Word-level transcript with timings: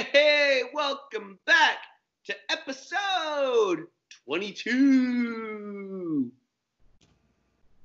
Hey, 0.00 0.62
welcome 0.72 1.38
back 1.44 1.76
to 2.24 2.34
episode 2.48 3.86
22. 4.24 6.32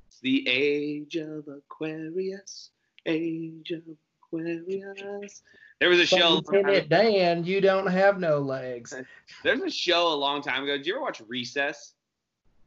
It's 0.07 0.19
the 0.21 0.47
age 0.47 1.17
of 1.17 1.49
Aquarius, 1.49 2.69
age 3.05 3.71
of 3.71 3.81
Aquarius. 4.23 5.41
There 5.81 5.89
was 5.89 5.99
a 5.99 6.03
but 6.03 6.07
show. 6.07 6.41
Dan, 6.87 7.43
you 7.43 7.59
don't 7.59 7.87
have 7.87 8.17
no 8.17 8.39
legs. 8.39 8.95
There's 9.43 9.61
a 9.61 9.69
show 9.69 10.13
a 10.13 10.15
long 10.15 10.41
time 10.41 10.63
ago. 10.63 10.77
Did 10.77 10.87
you 10.87 10.93
ever 10.93 11.01
watch 11.01 11.21
Recess? 11.27 11.95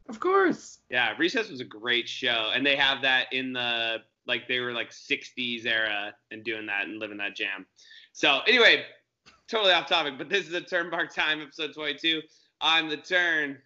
Of 0.09 0.19
course. 0.19 0.77
Yeah, 0.91 1.15
Recess 1.17 1.49
was 1.49 1.59
a 1.59 1.65
great 1.65 2.07
show, 2.07 2.51
and 2.53 2.63
they 2.63 2.75
have 2.75 3.01
that 3.01 3.33
in 3.33 3.53
the 3.53 4.03
like 4.27 4.47
they 4.47 4.59
were 4.59 4.73
like 4.73 4.91
60s 4.91 5.65
era 5.65 6.13
and 6.29 6.43
doing 6.43 6.67
that 6.67 6.85
and 6.85 6.99
living 6.99 7.17
that 7.17 7.35
jam. 7.35 7.65
So 8.13 8.41
anyway, 8.47 8.85
totally 9.49 9.73
off 9.73 9.87
topic, 9.87 10.13
but 10.17 10.29
this 10.29 10.47
is 10.47 10.53
a 10.53 10.61
Turn 10.61 10.91
Bark 10.91 11.13
Time, 11.13 11.41
episode 11.41 11.73
22. 11.73 12.21
I'm 12.61 12.87
the 12.87 12.97
Turn. 12.97 13.57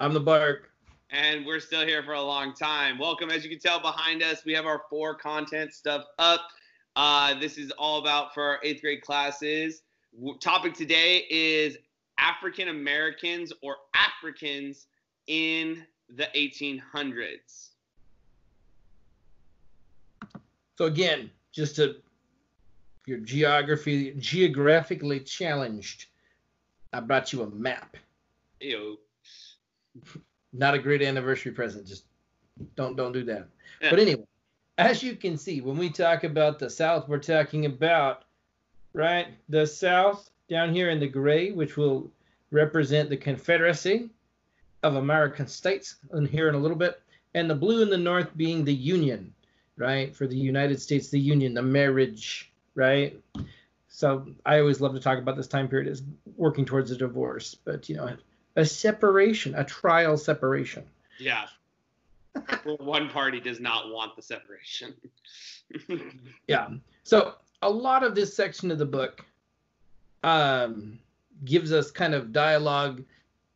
I'm 0.00 0.12
the 0.12 0.18
Bark. 0.18 0.70
And 1.10 1.46
we're 1.46 1.60
still 1.60 1.86
here 1.86 2.02
for 2.02 2.14
a 2.14 2.22
long 2.22 2.52
time. 2.52 2.98
Welcome. 2.98 3.30
As 3.30 3.44
you 3.44 3.50
can 3.50 3.60
tell 3.60 3.78
behind 3.78 4.24
us, 4.24 4.44
we 4.44 4.52
have 4.54 4.66
our 4.66 4.82
four 4.90 5.14
content 5.14 5.72
stuff 5.72 6.04
up. 6.18 6.40
Uh, 6.96 7.38
this 7.38 7.58
is 7.58 7.70
all 7.78 8.00
about 8.00 8.34
for 8.34 8.42
our 8.42 8.58
eighth 8.64 8.80
grade 8.80 9.02
classes. 9.02 9.82
W- 10.16 10.36
topic 10.38 10.74
today 10.74 11.26
is 11.30 11.78
African 12.18 12.66
Americans 12.66 13.52
or 13.62 13.76
Africans 13.94 14.88
in 15.28 15.86
the 16.08 16.26
1800s. 16.34 17.68
So 20.76 20.86
again, 20.86 21.30
just 21.52 21.76
to 21.76 21.96
your 23.08 23.18
geography 23.18 24.14
geographically 24.18 25.20
challenged, 25.20 26.06
I 26.92 27.00
brought 27.00 27.32
you 27.32 27.42
a 27.42 27.50
map. 27.50 27.96
Ew. 28.60 28.98
Not 30.52 30.74
a 30.74 30.78
great 30.78 31.02
anniversary 31.02 31.52
present. 31.52 31.86
Just 31.86 32.04
don't 32.76 32.96
don't 32.96 33.12
do 33.12 33.24
that. 33.24 33.48
Yeah. 33.80 33.90
But 33.90 34.00
anyway, 34.00 34.24
as 34.76 35.02
you 35.02 35.16
can 35.16 35.38
see, 35.38 35.60
when 35.60 35.78
we 35.78 35.88
talk 35.88 36.24
about 36.24 36.58
the 36.58 36.68
South, 36.68 37.08
we're 37.08 37.18
talking 37.18 37.64
about 37.64 38.24
right 38.92 39.28
the 39.48 39.66
South 39.66 40.30
down 40.48 40.74
here 40.74 40.90
in 40.90 41.00
the 41.00 41.08
gray, 41.08 41.50
which 41.50 41.76
will 41.76 42.10
represent 42.50 43.08
the 43.08 43.16
Confederacy 43.16 44.10
of 44.82 44.96
American 44.96 45.46
states, 45.46 45.96
and 46.12 46.28
here 46.28 46.48
in 46.48 46.54
a 46.54 46.58
little 46.58 46.76
bit, 46.76 47.00
and 47.34 47.48
the 47.48 47.54
blue 47.54 47.82
in 47.82 47.90
the 47.90 47.96
North 47.96 48.36
being 48.36 48.64
the 48.64 48.72
Union, 48.72 49.32
right? 49.76 50.14
For 50.14 50.26
the 50.26 50.36
United 50.36 50.80
States, 50.80 51.08
the 51.08 51.18
Union, 51.18 51.54
the 51.54 51.62
marriage, 51.62 52.52
right? 52.78 53.20
So 53.88 54.26
I 54.46 54.60
always 54.60 54.80
love 54.80 54.94
to 54.94 55.00
talk 55.00 55.18
about 55.18 55.36
this 55.36 55.48
time 55.48 55.68
period 55.68 55.90
as 55.90 56.02
working 56.36 56.64
towards 56.64 56.90
a 56.90 56.96
divorce, 56.96 57.54
but 57.54 57.88
you 57.88 57.96
know, 57.96 58.16
a 58.56 58.64
separation, 58.64 59.54
a 59.54 59.64
trial 59.64 60.16
separation. 60.16 60.84
Yeah. 61.18 61.46
one 62.78 63.08
party 63.10 63.40
does 63.40 63.60
not 63.60 63.90
want 63.90 64.14
the 64.14 64.22
separation. 64.22 64.94
yeah. 66.46 66.68
So 67.02 67.34
a 67.60 67.68
lot 67.68 68.04
of 68.04 68.14
this 68.14 68.34
section 68.34 68.70
of 68.70 68.78
the 68.78 68.86
book 68.86 69.24
um, 70.22 71.00
gives 71.44 71.72
us 71.72 71.90
kind 71.90 72.14
of 72.14 72.32
dialogue 72.32 73.02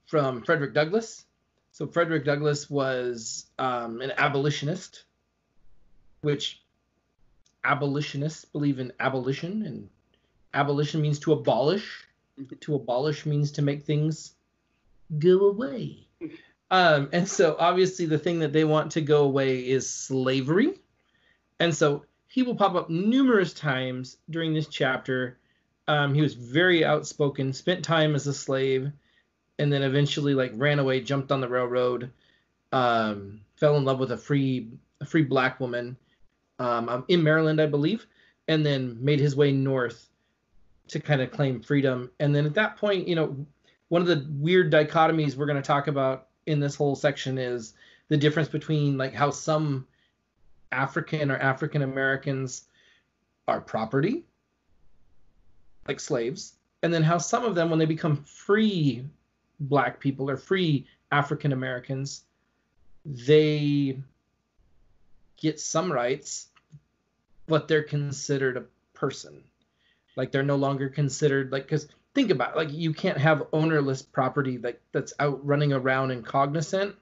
from 0.07 0.43
Frederick 0.43 0.75
Douglass. 0.75 1.25
So 1.71 1.87
Frederick 1.87 2.25
Douglass 2.25 2.69
was 2.69 3.47
um, 3.59 4.01
an 4.01 4.13
abolitionist, 4.17 5.05
which 6.23 6.62
abolitionists 7.65 8.45
believe 8.45 8.79
in 8.79 8.93
abolition, 9.01 9.65
and 9.65 9.89
abolition 10.55 11.01
means 11.01 11.19
to 11.21 11.33
abolish. 11.33 12.05
To 12.61 12.75
abolish 12.75 13.27
means 13.27 13.53
to 13.53 13.63
make 13.63 13.83
things 13.83 14.33
go 15.19 15.51
away. 15.51 16.09
Um, 16.71 17.11
and 17.13 17.29
so 17.29 17.55
obviously 17.59 18.07
the 18.07 18.19
thing 18.19 18.39
that 18.39 18.55
they 18.55 18.65
want 18.65 18.93
to 18.93 19.03
go 19.03 19.25
away 19.25 19.59
is 19.59 19.89
slavery. 19.89 20.73
And 21.61 21.75
so 21.75 22.07
he 22.29 22.43
will 22.43 22.55
pop 22.55 22.75
up 22.75 22.89
numerous 22.89 23.53
times 23.53 24.17
during 24.31 24.55
this 24.55 24.67
chapter. 24.67 25.39
Um, 25.87 26.15
he 26.15 26.23
was 26.23 26.33
very 26.33 26.83
outspoken, 26.83 27.53
spent 27.53 27.85
time 27.85 28.15
as 28.15 28.27
a 28.27 28.33
slave, 28.33 28.91
and 29.59 29.71
then 29.71 29.83
eventually 29.83 30.35
like 30.35 30.53
ran 30.55 30.79
away, 30.79 31.03
jumped 31.03 31.31
on 31.31 31.43
the 31.43 31.49
railroad, 31.49 32.11
um, 32.73 33.43
fell 33.57 33.77
in 33.77 33.85
love 33.85 34.01
with 34.01 34.13
a 34.13 34.17
free 34.17 34.71
a 35.03 35.05
free 35.05 35.23
black 35.23 35.61
woman 35.61 35.97
um, 36.63 37.05
in 37.09 37.23
Maryland, 37.23 37.61
I 37.61 37.67
believe, 37.67 38.07
and 38.49 38.65
then 38.65 38.97
made 39.01 39.21
his 39.21 39.37
way 39.37 39.53
north 39.53 40.09
to 40.89 41.01
kind 41.01 41.21
of 41.21 41.31
claim 41.31 41.61
freedom. 41.61 42.11
And 42.21 42.35
then 42.35 42.47
at 42.47 42.55
that 42.55 42.77
point, 42.77 43.09
you 43.09 43.15
know, 43.15 43.37
one 43.89 44.03
of 44.03 44.09
the 44.09 44.27
weird 44.39 44.73
dichotomies 44.73 45.37
we're 45.37 45.47
going 45.47 45.61
to 45.61 45.67
talk 45.67 45.87
about 45.87 46.29
in 46.47 46.61
this 46.61 46.75
whole 46.75 46.95
section 46.95 47.39
is 47.39 47.75
the 48.09 48.17
difference 48.17 48.49
between 48.49 48.99
like 48.99 49.15
how 49.15 49.31
some 49.31 49.87
African 50.71 51.31
or 51.31 51.37
African 51.37 51.83
Americans 51.83 52.65
are 53.49 53.61
property, 53.61 54.25
like 55.87 56.01
slaves, 56.01 56.55
and 56.83 56.93
then 56.93 57.03
how 57.03 57.19
some 57.19 57.45
of 57.45 57.55
them, 57.55 57.71
when 57.71 57.79
they 57.79 57.87
become 57.87 58.25
free 58.25 59.05
black 59.61 60.01
people 60.01 60.29
or 60.29 60.37
free 60.37 60.87
African 61.11 61.53
Americans, 61.53 62.25
they 63.05 63.99
get 65.37 65.61
some 65.61 65.93
rights, 65.93 66.49
but 67.47 67.69
they're 67.69 67.83
considered 67.83 68.57
a 68.57 68.65
person. 68.95 69.43
Like 70.17 70.33
they're 70.33 70.43
no 70.43 70.57
longer 70.57 70.89
considered 70.89 71.53
like 71.53 71.65
because 71.65 71.89
think 72.15 72.31
about 72.31 72.53
it, 72.53 72.57
like 72.57 72.73
you 72.73 72.93
can't 72.93 73.19
have 73.19 73.47
ownerless 73.53 74.03
property 74.03 74.59
like 74.59 74.81
that's 74.93 75.13
out 75.19 75.45
running 75.47 75.73
around 75.73 76.11
and 76.11 76.25
cognizant. 76.25 76.97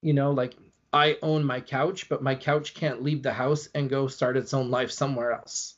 You 0.00 0.14
know 0.14 0.32
like 0.32 0.54
i 0.92 1.16
own 1.22 1.42
my 1.44 1.60
couch 1.60 2.08
but 2.10 2.22
my 2.22 2.34
couch 2.34 2.74
can't 2.74 3.02
leave 3.02 3.22
the 3.22 3.32
house 3.32 3.68
and 3.74 3.88
go 3.88 4.08
start 4.08 4.36
its 4.36 4.52
own 4.52 4.70
life 4.70 4.90
somewhere 4.90 5.32
else. 5.32 5.74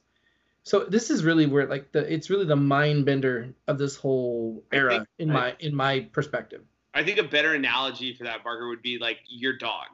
So 0.62 0.84
this 0.84 1.10
is 1.10 1.25
really 1.25 1.47
where 1.47 1.66
like 1.66 1.93
the 1.93 2.12
it's 2.12 2.31
really 2.31 2.47
the 2.47 2.56
mind 2.56 3.04
bender 3.06 3.54
of 3.66 3.78
this 3.78 3.97
whole 3.97 4.65
era 4.72 4.99
think, 4.99 5.09
in 5.19 5.28
my 5.28 5.54
in 5.60 5.75
my 5.75 6.00
perspective. 6.12 6.62
I 6.94 7.03
think 7.03 7.19
a 7.19 7.25
better 7.25 7.54
analogy 7.54 8.15
for 8.15 8.25
that 8.25 8.44
barker 8.44 8.69
would 8.69 8.83
be 8.83 8.99
like 8.99 9.19
your 9.28 9.56
dog 9.56 9.87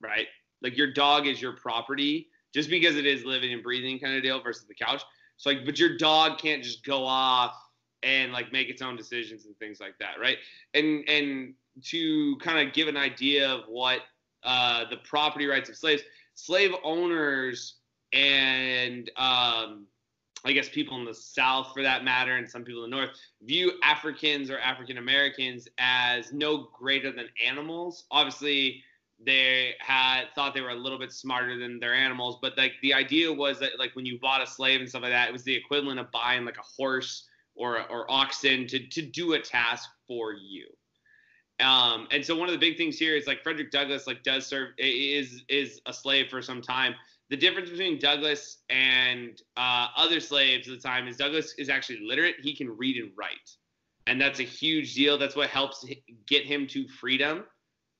right? 0.00 0.28
Like 0.62 0.76
your 0.76 0.92
dog 0.92 1.26
is 1.26 1.40
your 1.40 1.52
property 1.52 2.28
just 2.58 2.70
because 2.70 2.96
it 2.96 3.06
is 3.06 3.24
living 3.24 3.52
and 3.52 3.62
breathing 3.62 3.98
kind 3.98 4.16
of 4.16 4.22
deal 4.22 4.42
versus 4.42 4.66
the 4.66 4.74
couch 4.74 5.02
so 5.38 5.50
like, 5.50 5.64
but 5.64 5.78
your 5.78 5.96
dog 5.96 6.38
can't 6.38 6.62
just 6.62 6.84
go 6.84 7.06
off 7.06 7.54
and 8.02 8.32
like 8.32 8.52
make 8.52 8.68
its 8.68 8.82
own 8.82 8.96
decisions 8.96 9.46
and 9.46 9.56
things 9.58 9.80
like 9.80 9.94
that, 10.00 10.20
right? 10.20 10.36
And 10.74 11.08
and 11.08 11.54
to 11.84 12.36
kind 12.38 12.66
of 12.66 12.74
give 12.74 12.88
an 12.88 12.96
idea 12.96 13.48
of 13.48 13.62
what 13.68 14.00
uh, 14.42 14.84
the 14.90 14.96
property 14.98 15.46
rights 15.46 15.70
of 15.70 15.76
slaves, 15.76 16.02
slave 16.34 16.72
owners 16.82 17.76
and 18.12 19.10
um, 19.16 19.86
I 20.44 20.52
guess 20.52 20.68
people 20.68 20.98
in 20.98 21.04
the 21.04 21.14
South, 21.14 21.72
for 21.72 21.82
that 21.82 22.02
matter, 22.02 22.36
and 22.36 22.48
some 22.48 22.64
people 22.64 22.84
in 22.84 22.90
the 22.90 22.96
North, 22.96 23.10
view 23.42 23.72
Africans 23.84 24.50
or 24.50 24.58
African 24.58 24.98
Americans 24.98 25.68
as 25.78 26.32
no 26.32 26.68
greater 26.76 27.12
than 27.12 27.26
animals. 27.44 28.06
Obviously, 28.10 28.82
they 29.24 29.74
had 29.80 30.26
thought 30.34 30.54
they 30.54 30.60
were 30.60 30.70
a 30.70 30.74
little 30.74 30.98
bit 30.98 31.12
smarter 31.12 31.58
than 31.58 31.80
their 31.80 31.94
animals 31.94 32.38
but 32.40 32.56
like 32.56 32.72
the 32.82 32.94
idea 32.94 33.32
was 33.32 33.58
that 33.58 33.78
like 33.78 33.94
when 33.96 34.06
you 34.06 34.18
bought 34.20 34.42
a 34.42 34.46
slave 34.46 34.80
and 34.80 34.88
stuff 34.88 35.02
like 35.02 35.10
that 35.10 35.28
it 35.28 35.32
was 35.32 35.42
the 35.42 35.54
equivalent 35.54 35.98
of 35.98 36.10
buying 36.12 36.44
like 36.44 36.56
a 36.56 36.82
horse 36.82 37.28
or 37.58 37.82
or 37.90 38.10
oxen 38.10 38.66
to 38.66 38.78
to 38.88 39.02
do 39.02 39.34
a 39.34 39.38
task 39.38 39.90
for 40.06 40.32
you. 40.32 40.66
Um 41.60 42.06
and 42.10 42.24
so 42.24 42.36
one 42.36 42.48
of 42.48 42.52
the 42.52 42.58
big 42.58 42.78
things 42.78 42.96
here 42.98 43.16
is 43.16 43.26
like 43.26 43.42
frederick 43.42 43.70
douglass 43.70 44.06
like 44.06 44.22
does 44.22 44.46
serve 44.46 44.70
is 44.78 45.42
is 45.48 45.80
a 45.86 45.92
slave 45.92 46.28
for 46.30 46.40
some 46.40 46.62
time. 46.62 46.94
The 47.30 47.36
difference 47.36 47.68
between 47.68 47.98
douglass 47.98 48.62
and 48.70 49.38
uh, 49.58 49.88
other 49.94 50.18
slaves 50.18 50.66
at 50.66 50.74
the 50.74 50.80
time 50.80 51.06
is 51.06 51.18
douglass 51.18 51.52
is 51.58 51.68
actually 51.68 52.00
literate. 52.02 52.36
He 52.40 52.56
can 52.56 52.74
read 52.74 52.96
and 52.96 53.12
write. 53.18 53.50
And 54.06 54.18
that's 54.18 54.40
a 54.40 54.44
huge 54.44 54.94
deal. 54.94 55.18
That's 55.18 55.36
what 55.36 55.50
helps 55.50 55.84
get 56.26 56.46
him 56.46 56.66
to 56.68 56.88
freedom 56.88 57.44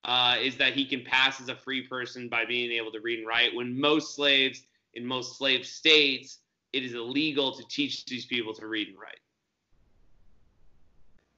uh, 0.05 0.37
is 0.41 0.57
that 0.57 0.75
he 0.75 0.85
can 0.85 1.05
pass 1.05 1.41
as 1.41 1.49
a 1.49 1.57
free 1.57 1.87
person 1.87 2.29
by 2.29 2.45
being 2.45 2.73
able 2.73 2.93
to 2.93 3.01
read 3.01 3.19
and 3.19 3.29
write. 3.29 3.55
When 3.55 3.79
most 3.79 4.15
slaves 4.15 4.63
in 4.95 5.05
most 5.05 5.37
slave 5.39 5.67
states, 5.67 6.39
it 6.73 6.83
is 6.85 6.95
illegal 6.95 7.57
to 7.57 7.65
teach 7.69 8.05
these 8.07 8.27
people 8.27 8.55
to 8.55 8.67
read 8.67 8.89
and 8.89 8.99
write. 8.99 9.21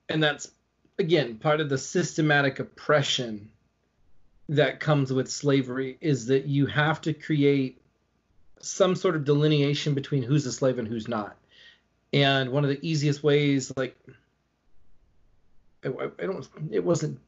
And 0.08 0.22
that's, 0.22 0.50
again, 0.98 1.36
part 1.36 1.60
of 1.60 1.68
the 1.68 1.78
systematic 1.78 2.58
oppression 2.58 3.50
that 4.48 4.80
comes 4.80 5.12
with 5.12 5.30
slavery 5.30 5.96
is 6.00 6.26
that 6.26 6.46
you 6.46 6.66
have 6.66 7.00
to 7.02 7.14
create 7.14 7.80
some 8.58 8.96
sort 8.96 9.14
of 9.14 9.24
delineation 9.24 9.94
between 9.94 10.22
who's 10.22 10.44
a 10.46 10.52
slave 10.52 10.78
and 10.78 10.88
who's 10.88 11.06
not. 11.06 11.36
And 12.12 12.50
one 12.50 12.64
of 12.64 12.70
the 12.70 12.84
easiest 12.86 13.22
ways, 13.22 13.72
like, 13.76 13.96
I, 15.84 15.88
I 15.88 16.26
don't, 16.26 16.46
it 16.72 16.84
wasn't 16.84 17.20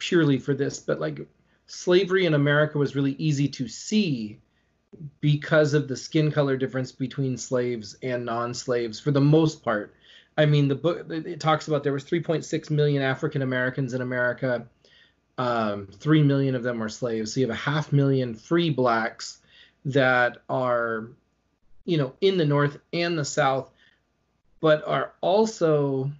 purely 0.00 0.38
for 0.38 0.54
this, 0.54 0.80
but 0.80 0.98
like 0.98 1.28
slavery 1.68 2.26
in 2.26 2.34
America 2.34 2.76
was 2.78 2.96
really 2.96 3.12
easy 3.12 3.46
to 3.46 3.68
see 3.68 4.40
because 5.20 5.72
of 5.74 5.86
the 5.86 5.96
skin 5.96 6.32
color 6.32 6.56
difference 6.56 6.90
between 6.90 7.36
slaves 7.36 7.96
and 8.02 8.24
non-slaves 8.24 8.98
for 8.98 9.12
the 9.12 9.20
most 9.20 9.62
part. 9.62 9.94
I 10.36 10.46
mean, 10.46 10.66
the 10.66 10.74
book 10.74 11.08
it 11.10 11.38
talks 11.38 11.68
about 11.68 11.84
there 11.84 11.92
was 11.92 12.04
3.6 12.04 12.70
million 12.70 13.02
African 13.02 13.42
Americans 13.42 13.94
in 13.94 14.00
America. 14.00 14.66
Um, 15.38 15.86
Three 15.86 16.22
million 16.22 16.54
of 16.54 16.62
them 16.62 16.80
were 16.80 16.88
slaves. 16.88 17.32
So 17.32 17.40
you 17.40 17.46
have 17.46 17.54
a 17.54 17.60
half 17.60 17.92
million 17.92 18.34
free 18.34 18.70
blacks 18.70 19.38
that 19.84 20.38
are, 20.48 21.08
you 21.84 21.98
know, 21.98 22.14
in 22.20 22.36
the 22.36 22.44
North 22.44 22.78
and 22.92 23.18
the 23.18 23.24
South, 23.24 23.70
but 24.60 24.86
are 24.86 25.12
also 25.20 26.10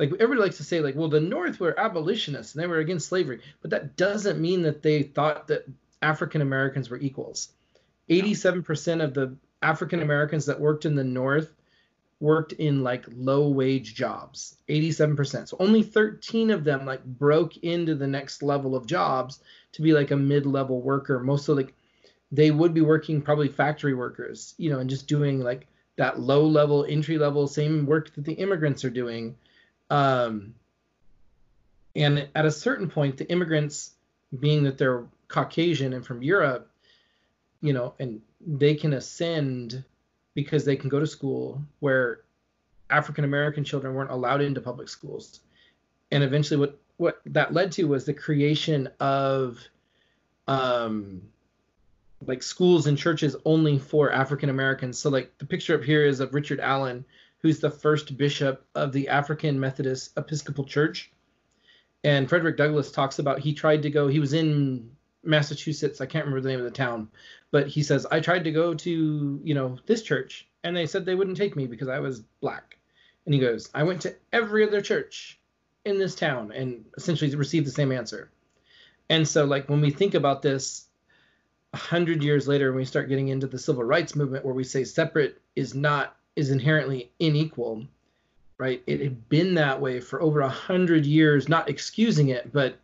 like 0.00 0.10
everybody 0.14 0.40
likes 0.40 0.56
to 0.56 0.64
say 0.64 0.80
like, 0.80 0.96
well, 0.96 1.10
the 1.10 1.20
North 1.20 1.60
were 1.60 1.78
abolitionists 1.78 2.54
and 2.54 2.62
they 2.62 2.66
were 2.66 2.78
against 2.78 3.08
slavery, 3.08 3.42
but 3.60 3.70
that 3.70 3.96
doesn't 3.96 4.40
mean 4.40 4.62
that 4.62 4.82
they 4.82 5.02
thought 5.02 5.48
that 5.48 5.68
African 6.00 6.40
Americans 6.40 6.88
were 6.88 6.98
equals. 6.98 7.50
87% 8.08 9.04
of 9.04 9.12
the 9.12 9.36
African 9.60 10.00
Americans 10.00 10.46
that 10.46 10.58
worked 10.58 10.86
in 10.86 10.94
the 10.94 11.04
North 11.04 11.52
worked 12.18 12.52
in 12.52 12.82
like 12.82 13.04
low 13.14 13.48
wage 13.48 13.94
jobs 13.94 14.56
87% 14.68 15.48
so 15.48 15.56
only 15.58 15.82
13 15.82 16.50
of 16.50 16.64
them 16.64 16.84
like 16.84 17.02
broke 17.02 17.56
into 17.58 17.94
the 17.94 18.06
next 18.06 18.42
level 18.42 18.76
of 18.76 18.86
jobs 18.86 19.40
to 19.72 19.80
be 19.80 19.94
like 19.94 20.10
a 20.10 20.16
mid-level 20.16 20.82
worker. 20.82 21.18
Most 21.20 21.48
of 21.48 21.56
like 21.56 21.72
they 22.30 22.50
would 22.50 22.74
be 22.74 22.82
working 22.82 23.22
probably 23.22 23.48
factory 23.48 23.94
workers 23.94 24.54
you 24.58 24.70
know 24.70 24.80
and 24.80 24.90
just 24.90 25.06
doing 25.08 25.40
like 25.40 25.66
that 25.96 26.20
low 26.20 26.46
level 26.46 26.84
entry 26.88 27.16
level 27.16 27.46
same 27.46 27.86
work 27.86 28.14
that 28.14 28.24
the 28.24 28.34
immigrants 28.34 28.84
are 28.84 28.90
doing 28.90 29.34
um 29.90 30.54
and 31.94 32.28
at 32.34 32.46
a 32.46 32.50
certain 32.50 32.88
point 32.88 33.16
the 33.16 33.30
immigrants 33.30 33.92
being 34.38 34.64
that 34.64 34.78
they're 34.78 35.04
caucasian 35.28 35.92
and 35.92 36.06
from 36.06 36.22
europe 36.22 36.70
you 37.60 37.72
know 37.72 37.94
and 37.98 38.20
they 38.46 38.74
can 38.74 38.92
ascend 38.92 39.84
because 40.34 40.64
they 40.64 40.76
can 40.76 40.88
go 40.88 41.00
to 41.00 41.06
school 41.06 41.62
where 41.80 42.20
African 42.88 43.24
American 43.24 43.64
children 43.64 43.94
weren't 43.94 44.10
allowed 44.10 44.40
into 44.40 44.60
public 44.60 44.88
schools. 44.88 45.40
And 46.10 46.24
eventually 46.24 46.58
what 46.58 46.78
what 46.96 47.20
that 47.26 47.54
led 47.54 47.72
to 47.72 47.84
was 47.84 48.04
the 48.04 48.14
creation 48.14 48.88
of 48.98 49.58
um 50.46 51.22
like 52.26 52.42
schools 52.42 52.86
and 52.86 52.98
churches 52.98 53.34
only 53.44 53.78
for 53.78 54.12
African 54.12 54.50
Americans. 54.50 54.98
So 54.98 55.08
like 55.08 55.36
the 55.38 55.46
picture 55.46 55.74
up 55.74 55.84
here 55.84 56.04
is 56.04 56.20
of 56.20 56.34
Richard 56.34 56.60
Allen, 56.60 57.04
who's 57.40 57.60
the 57.60 57.70
first 57.70 58.16
bishop 58.16 58.66
of 58.74 58.92
the 58.92 59.08
African 59.08 59.58
Methodist 59.58 60.12
Episcopal 60.16 60.64
Church. 60.64 61.10
And 62.04 62.28
Frederick 62.28 62.56
Douglass 62.56 62.90
talks 62.90 63.18
about 63.18 63.40
he 63.40 63.52
tried 63.52 63.82
to 63.82 63.90
go, 63.90 64.08
he 64.08 64.20
was 64.20 64.32
in 64.32 64.90
Massachusetts, 65.22 66.00
I 66.00 66.06
can't 66.06 66.24
remember 66.24 66.42
the 66.42 66.48
name 66.50 66.60
of 66.60 66.64
the 66.64 66.70
town, 66.70 67.08
but 67.50 67.66
he 67.66 67.82
says 67.82 68.06
I 68.10 68.20
tried 68.20 68.44
to 68.44 68.52
go 68.52 68.74
to 68.74 69.40
you 69.42 69.54
know 69.54 69.78
this 69.86 70.02
church 70.02 70.48
and 70.64 70.76
they 70.76 70.86
said 70.86 71.04
they 71.04 71.14
wouldn't 71.14 71.36
take 71.36 71.56
me 71.56 71.66
because 71.66 71.88
I 71.88 71.98
was 71.98 72.20
black. 72.40 72.78
And 73.24 73.34
he 73.34 73.40
goes, 73.40 73.70
I 73.74 73.82
went 73.82 74.02
to 74.02 74.16
every 74.32 74.66
other 74.66 74.80
church 74.80 75.38
in 75.84 75.98
this 75.98 76.14
town 76.14 76.52
and 76.52 76.84
essentially 76.96 77.34
received 77.34 77.66
the 77.66 77.70
same 77.70 77.92
answer. 77.92 78.30
And 79.08 79.26
so 79.26 79.44
like 79.44 79.68
when 79.68 79.80
we 79.80 79.90
think 79.90 80.14
about 80.14 80.42
this 80.42 80.86
a 81.72 81.76
hundred 81.76 82.22
years 82.22 82.48
later, 82.48 82.70
when 82.70 82.78
we 82.78 82.84
start 82.84 83.08
getting 83.08 83.28
into 83.28 83.46
the 83.46 83.58
civil 83.58 83.84
rights 83.84 84.16
movement 84.16 84.44
where 84.44 84.54
we 84.54 84.64
say 84.64 84.84
separate 84.84 85.40
is 85.54 85.74
not 85.74 86.16
is 86.36 86.50
inherently 86.50 87.10
unequal, 87.20 87.86
right? 88.58 88.82
It 88.86 89.00
had 89.00 89.28
been 89.28 89.54
that 89.54 89.80
way 89.80 90.00
for 90.00 90.22
over 90.22 90.40
a 90.40 90.48
hundred 90.48 91.06
years, 91.06 91.48
not 91.48 91.68
excusing 91.68 92.28
it, 92.28 92.52
but 92.52 92.78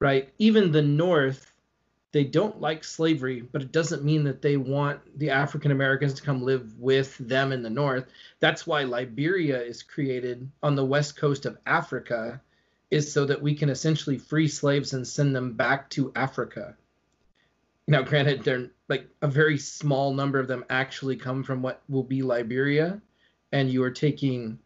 right, 0.00 0.32
even 0.38 0.72
the 0.72 0.82
North 0.82 1.52
they 2.12 2.24
don't 2.24 2.60
like 2.60 2.84
slavery, 2.84 3.42
but 3.42 3.60
it 3.60 3.72
doesn't 3.72 4.04
mean 4.04 4.24
that 4.24 4.40
they 4.40 4.56
want 4.56 5.18
the 5.18 5.30
African 5.30 5.70
Americans 5.70 6.14
to 6.14 6.22
come 6.22 6.42
live 6.42 6.78
with 6.78 7.16
them 7.18 7.52
in 7.52 7.62
the 7.62 7.70
North. 7.70 8.06
That's 8.40 8.66
why 8.66 8.84
Liberia 8.84 9.60
is 9.60 9.82
created 9.82 10.50
on 10.62 10.74
the 10.74 10.84
west 10.84 11.16
coast 11.16 11.44
of 11.44 11.58
Africa, 11.66 12.40
is 12.90 13.12
so 13.12 13.26
that 13.26 13.42
we 13.42 13.54
can 13.54 13.68
essentially 13.68 14.16
free 14.16 14.48
slaves 14.48 14.94
and 14.94 15.06
send 15.06 15.36
them 15.36 15.52
back 15.52 15.90
to 15.90 16.10
Africa. 16.16 16.74
Now, 17.88 18.02
granted, 18.02 18.44
they're 18.44 18.68
like 18.88 19.08
a 19.22 19.28
very 19.28 19.56
small 19.56 20.12
number 20.12 20.38
of 20.38 20.46
them 20.46 20.62
actually 20.68 21.16
come 21.16 21.42
from 21.42 21.62
what 21.62 21.80
will 21.88 22.02
be 22.02 22.22
Liberia, 22.22 23.00
and 23.50 23.70
you 23.70 23.82
are 23.82 23.90
taking 23.90 24.58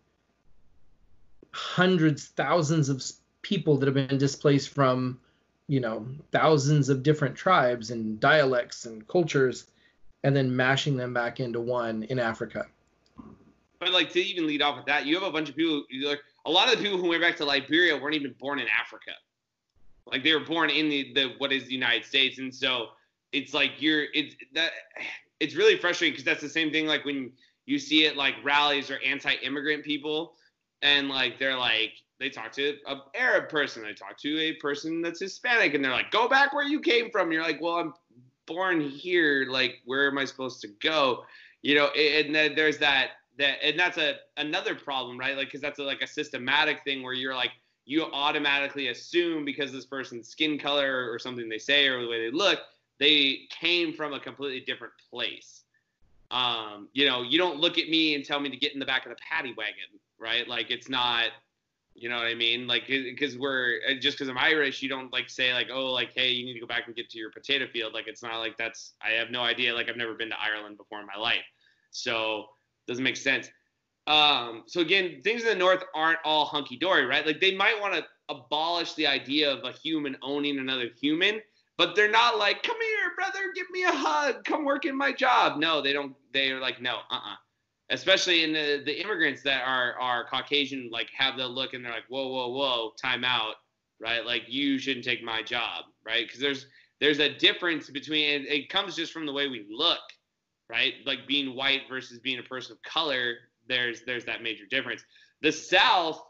hundreds, 1.53 2.27
thousands 2.29 2.89
of 2.89 3.01
people 3.43 3.77
that 3.77 3.87
have 3.87 3.95
been 3.95 4.19
displaced 4.19 4.71
from 4.71 5.21
you 5.69 5.79
know 5.79 6.05
thousands 6.33 6.89
of 6.89 7.05
different 7.05 7.37
tribes 7.37 7.93
and 7.93 8.19
dialects 8.19 8.87
and 8.87 9.07
cultures 9.07 9.67
and 10.25 10.35
then 10.35 10.55
mashing 10.55 10.97
them 10.97 11.15
back 11.15 11.39
into 11.39 11.61
one 11.61 12.03
in 12.05 12.19
africa. 12.19 12.67
But 13.79 13.93
like 13.93 14.11
to 14.13 14.21
even 14.21 14.47
lead 14.49 14.63
off 14.63 14.77
with 14.77 14.87
that 14.87 15.07
you 15.07 15.15
have 15.15 15.23
a 15.27 15.31
bunch 15.31 15.49
of 15.49 15.57
people 15.57 15.85
like 16.05 16.21
a 16.45 16.51
lot 16.51 16.69
of 16.69 16.77
the 16.77 16.83
people 16.83 16.99
who 16.99 17.09
went 17.09 17.23
back 17.23 17.37
to 17.37 17.45
liberia 17.45 17.97
weren't 17.97 18.15
even 18.17 18.35
born 18.41 18.59
in 18.59 18.67
africa. 18.69 19.13
Like 20.07 20.25
they 20.25 20.35
were 20.35 20.45
born 20.45 20.71
in 20.71 20.89
the, 20.89 21.13
the 21.15 21.35
what 21.39 21.53
is 21.53 21.65
the 21.65 21.73
united 21.73 22.05
states 22.05 22.39
and 22.39 22.53
so 22.53 22.89
it's 23.33 23.55
like 23.55 23.73
you're 23.79 24.05
it's 24.15 24.35
that 24.55 24.73
it's 25.41 25.55
really 25.55 25.77
frustrating 25.77 26.13
because 26.13 26.25
that's 26.25 26.43
the 26.43 26.49
same 26.49 26.71
thing 26.71 26.87
like 26.87 27.05
when 27.05 27.33
you 27.67 27.79
see 27.79 28.05
it 28.05 28.17
like 28.17 28.35
rallies 28.45 28.91
or 28.91 28.99
anti-immigrant 29.05 29.85
people 29.85 30.35
and 30.83 31.09
like 31.09 31.39
they're 31.39 31.57
like 31.57 31.93
they 32.23 32.31
talk 32.31 32.53
to 32.53 32.77
an 32.87 33.01
Arab 33.17 33.49
person, 33.49 33.83
they 33.83 33.95
talk 33.95 34.17
to 34.19 34.39
a 34.39 34.53
person 34.55 35.03
that's 35.03 35.19
Hispanic, 35.19 35.75
and 35.75 35.85
they're 35.85 35.93
like, 35.93 36.13
"Go 36.13 36.29
back 36.29 36.53
where 36.53 36.65
you 36.65 36.81
came 36.81 37.11
from." 37.11 37.23
And 37.23 37.33
you're 37.33 37.43
like, 37.43 37.61
"Well, 37.61 37.75
I'm 37.75 37.95
born 38.47 38.81
here. 38.81 39.45
Like, 39.49 39.81
where 39.87 40.07
am 40.07 40.19
I 40.19 40.25
supposed 40.25 40.61
to 40.61 40.69
go?" 40.81 41.25
You 41.63 41.75
know, 41.75 41.87
and 41.89 42.33
then 42.33 42.55
there's 42.55 42.79
that 42.79 43.11
that, 43.39 43.57
and 43.63 43.79
that's 43.79 43.99
a 43.99 44.17
another 44.37 44.77
problem, 44.77 45.19
right? 45.19 45.37
Like, 45.37 45.49
because 45.49 45.61
that's 45.61 45.81
a, 45.81 45.83
like 45.83 46.01
a 46.01 46.07
systematic 46.07 46.85
thing 46.85 47.03
where 47.03 47.13
you're 47.13 47.35
like, 47.35 47.51
you 47.87 48.05
automatically 48.05 48.89
assume 48.89 49.45
because 49.45 49.73
this 49.73 49.87
person's 49.87 50.29
skin 50.29 50.59
color 50.59 51.11
or 51.11 51.19
something 51.19 51.49
they 51.49 51.59
say 51.59 51.89
or 51.89 52.01
the 52.01 52.09
way 52.09 52.25
they 52.25 52.31
look, 52.31 52.61
they 52.99 53.49
came 53.61 53.93
from 53.93 54.13
a 54.13 54.21
completely 54.21 54.61
different 54.61 54.93
place. 55.11 55.63
Um, 56.31 56.89
you 56.93 57.07
know, 57.07 57.23
you 57.23 57.39
don't 57.39 57.59
look 57.59 57.79
at 57.79 57.89
me 57.89 58.15
and 58.15 58.25
tell 58.25 58.41
me 58.41 58.49
to 58.49 58.57
get 58.57 58.73
in 58.73 58.79
the 58.79 58.87
back 58.87 59.05
of 59.05 59.11
the 59.11 59.17
paddy 59.17 59.55
wagon, 59.57 60.01
right? 60.19 60.49
Like, 60.49 60.71
it's 60.71 60.89
not 60.89 61.27
you 61.95 62.09
know 62.09 62.17
what 62.17 62.27
I 62.27 62.35
mean? 62.35 62.67
Like, 62.67 62.87
because 62.87 63.37
we're 63.37 63.79
just 64.01 64.17
because 64.17 64.29
I'm 64.29 64.39
Irish, 64.39 64.83
you 64.83 64.89
don't 64.89 65.13
like 65.13 65.29
say 65.29 65.53
like, 65.53 65.69
oh, 65.73 65.93
like, 65.93 66.13
hey, 66.15 66.31
you 66.31 66.45
need 66.45 66.55
to 66.55 66.61
go 66.61 66.67
back 66.67 66.87
and 66.87 66.97
get 66.97 67.11
to 67.11 67.19
your 67.19 67.31
potato 67.31 67.67
field. 67.67 67.93
Like, 67.93 68.09
it's 68.09 68.23
not 68.23 68.39
like 68.39 68.57
that's. 68.57 68.93
I 69.03 69.11
have 69.11 69.31
no 69.31 69.43
idea. 69.43 69.75
Like, 69.75 69.89
I've 69.89 69.97
never 69.97 70.15
been 70.15 70.31
to 70.31 70.41
Ireland 70.41 70.79
before 70.79 71.01
in 71.01 71.07
my 71.07 71.21
life, 71.21 71.45
so 71.91 72.47
doesn't 72.87 73.05
make 73.05 73.17
sense. 73.17 73.51
Um, 74.07 74.65
so 74.67 74.81
again, 74.81 75.21
things 75.23 75.43
in 75.43 75.49
the 75.49 75.55
North 75.55 75.85
aren't 75.95 76.19
all 76.25 76.45
hunky 76.45 76.77
dory, 76.77 77.05
right? 77.05 77.27
Like, 77.27 77.41
they 77.41 77.55
might 77.55 77.81
want 77.81 77.95
to 77.95 78.05
abolish 78.29 78.95
the 78.95 79.07
idea 79.07 79.53
of 79.53 79.65
a 79.65 79.73
human 79.73 80.17
owning 80.23 80.59
another 80.59 80.89
human, 81.01 81.41
but 81.79 81.97
they're 81.97 82.11
not 82.11 82.39
like, 82.39 82.63
come 82.63 82.77
here, 82.81 83.13
brother, 83.17 83.53
give 83.55 83.71
me 83.71 83.85
a 83.85 83.93
hug, 83.93 84.45
come 84.45 84.65
work 84.65 84.85
in 84.85 84.97
my 84.97 85.13
job. 85.13 85.59
No, 85.59 85.81
they 85.81 85.93
don't. 85.93 86.15
They're 86.33 86.61
like, 86.61 86.81
no, 86.81 86.97
uh, 87.11 87.15
uh-uh 87.15 87.37
especially 87.93 88.43
in 88.43 88.53
the, 88.53 88.83
the 88.85 89.01
immigrants 89.01 89.43
that 89.43 89.63
are 89.67 89.95
are 90.01 90.25
Caucasian, 90.25 90.89
like 90.91 91.09
have 91.17 91.37
the 91.37 91.47
look 91.47 91.75
and 91.75 91.85
they're 91.85 91.93
like, 91.93 92.09
whoa, 92.09 92.29
whoa, 92.29 92.49
whoa, 92.49 92.93
time 93.01 93.25
out, 93.25 93.57
right? 94.01 94.25
Like 94.25 94.45
you 94.49 94.79
shouldn't 94.79 95.05
take 95.05 95.23
my 95.23 95.43
job, 95.43 95.85
right? 96.05 96.27
Because 96.27 96.41
there's 96.41 96.67
there's 97.01 97.19
a 97.19 97.37
difference 97.37 97.91
between 97.91 98.47
it 98.49 98.69
comes 98.69 98.97
just 98.97 99.13
from 99.13 99.27
the 99.27 99.33
way 99.33 99.49
we 99.49 99.67
look, 99.71 100.01
right? 100.69 100.95
Like 101.05 101.27
being 101.27 101.55
white 101.55 101.83
versus 101.89 102.19
being 102.19 102.39
a 102.39 102.43
person 102.45 102.73
of 102.73 102.83
color. 102.83 103.35
There's 103.69 104.03
there's 104.03 104.25
that 104.25 104.43
major 104.43 104.65
difference. 104.71 105.05
The 105.43 105.53
South, 105.53 106.23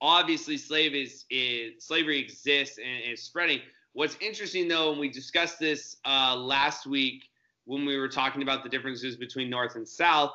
obviously, 0.00 0.56
slave 0.56 0.94
is, 0.94 1.24
is 1.30 1.84
slavery 1.84 2.18
exists 2.18 2.78
and 2.78 3.12
is 3.12 3.22
spreading. 3.22 3.60
What's 3.98 4.16
interesting 4.20 4.68
though, 4.68 4.92
and 4.92 5.00
we 5.00 5.08
discussed 5.08 5.58
this 5.58 5.96
uh, 6.04 6.36
last 6.36 6.86
week 6.86 7.24
when 7.64 7.84
we 7.84 7.96
were 7.96 8.06
talking 8.06 8.42
about 8.42 8.62
the 8.62 8.68
differences 8.68 9.16
between 9.16 9.50
North 9.50 9.74
and 9.74 9.88
South, 9.88 10.34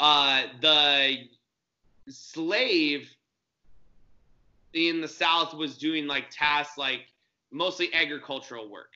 uh, 0.00 0.42
the 0.60 1.16
slave 2.10 3.08
in 4.74 5.00
the 5.00 5.08
South 5.08 5.54
was 5.54 5.78
doing 5.78 6.06
like 6.06 6.26
tasks 6.28 6.76
like 6.76 7.06
mostly 7.50 7.88
agricultural 7.94 8.70
work. 8.70 8.92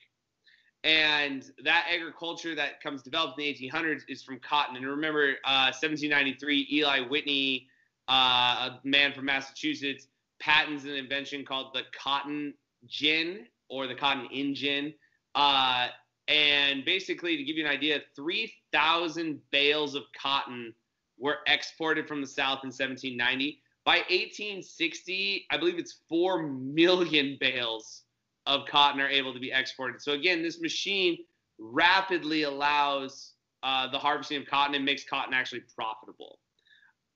And 0.83 1.43
that 1.63 1.87
agriculture 1.91 2.53
that 2.53 2.83
comes 2.83 3.01
developed 3.01 3.39
in 3.39 3.45
the 3.45 3.69
1800s 3.71 4.03
is 4.07 4.21
from 4.21 4.37
cotton. 4.37 4.75
And 4.75 4.85
remember, 4.85 5.29
uh, 5.45 5.73
1793, 5.73 6.67
Eli 6.73 6.99
Whitney, 7.07 7.69
uh, 8.07 8.69
a 8.69 8.79
man 8.83 9.13
from 9.13 9.25
Massachusetts, 9.25 10.09
patents 10.39 10.83
an 10.83 10.91
invention 10.91 11.43
called 11.43 11.73
the 11.73 11.81
cotton 11.99 12.53
gin 12.85 13.47
or 13.69 13.87
the 13.87 13.95
cotton 13.95 14.27
engine. 14.31 14.93
Uh, 15.33 15.87
and 16.27 16.83
basically, 16.85 17.37
to 17.37 17.43
give 17.43 17.55
you 17.55 17.65
an 17.65 17.71
idea, 17.71 18.01
3,000 18.15 19.39
bales 19.51 19.95
of 19.95 20.03
cotton 20.19 20.73
were 21.17 21.37
exported 21.47 22.07
from 22.07 22.21
the 22.21 22.27
South 22.27 22.63
in 22.63 22.67
1790. 22.67 23.61
By 23.85 23.97
1860, 24.09 25.45
I 25.51 25.57
believe 25.57 25.77
it's 25.77 25.99
4 26.09 26.47
million 26.47 27.37
bales 27.39 28.03
of 28.47 28.65
cotton 28.65 28.99
are 29.01 29.09
able 29.09 29.33
to 29.33 29.39
be 29.39 29.51
exported. 29.51 30.01
So, 30.01 30.13
again, 30.13 30.41
this 30.41 30.59
machine 30.59 31.17
rapidly 31.59 32.43
allows 32.43 33.33
uh, 33.63 33.89
the 33.91 33.97
harvesting 33.97 34.41
of 34.41 34.47
cotton 34.47 34.75
and 34.75 34.85
makes 34.85 35.03
cotton 35.03 35.33
actually 35.33 35.61
profitable. 35.75 36.39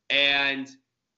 And 0.09 0.69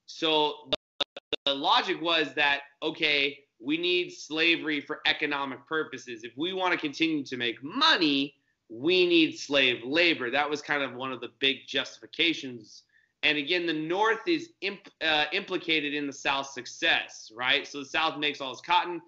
so 0.05 0.55
the, 0.69 1.35
the 1.45 1.53
logic 1.53 2.01
was 2.01 2.33
that, 2.35 2.61
okay, 2.83 3.38
we 3.63 3.77
need 3.77 4.11
slavery 4.11 4.81
for 4.81 5.01
economic 5.05 5.65
purposes. 5.67 6.23
If 6.23 6.31
we 6.37 6.53
want 6.53 6.73
to 6.73 6.79
continue 6.79 7.23
to 7.25 7.37
make 7.37 7.63
money, 7.63 8.35
we 8.69 9.05
need 9.05 9.37
slave 9.37 9.83
labor. 9.83 10.31
That 10.31 10.49
was 10.49 10.61
kind 10.61 10.81
of 10.81 10.93
one 10.93 11.11
of 11.11 11.21
the 11.21 11.29
big 11.39 11.67
justifications. 11.67 12.83
And 13.23 13.37
again, 13.37 13.65
the 13.67 13.73
North 13.73 14.27
is 14.27 14.49
imp, 14.61 14.87
uh, 15.01 15.25
implicated 15.31 15.93
in 15.93 16.07
the 16.07 16.13
South's 16.13 16.53
success, 16.53 17.31
right? 17.35 17.67
So 17.67 17.79
the 17.79 17.85
South 17.85 18.17
makes 18.17 18.41
all 18.41 18.51
its 18.51 18.61
cotton. 18.61 19.01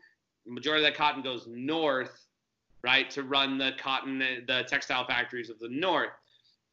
The 0.45 0.51
majority 0.51 0.85
of 0.85 0.91
that 0.91 0.97
cotton 0.97 1.23
goes 1.23 1.47
north, 1.47 2.27
right, 2.83 3.09
to 3.11 3.23
run 3.23 3.57
the 3.57 3.71
cotton, 3.79 4.19
the 4.19 4.65
textile 4.67 5.07
factories 5.07 5.49
of 5.49 5.57
the 5.59 5.69
North. 5.69 6.11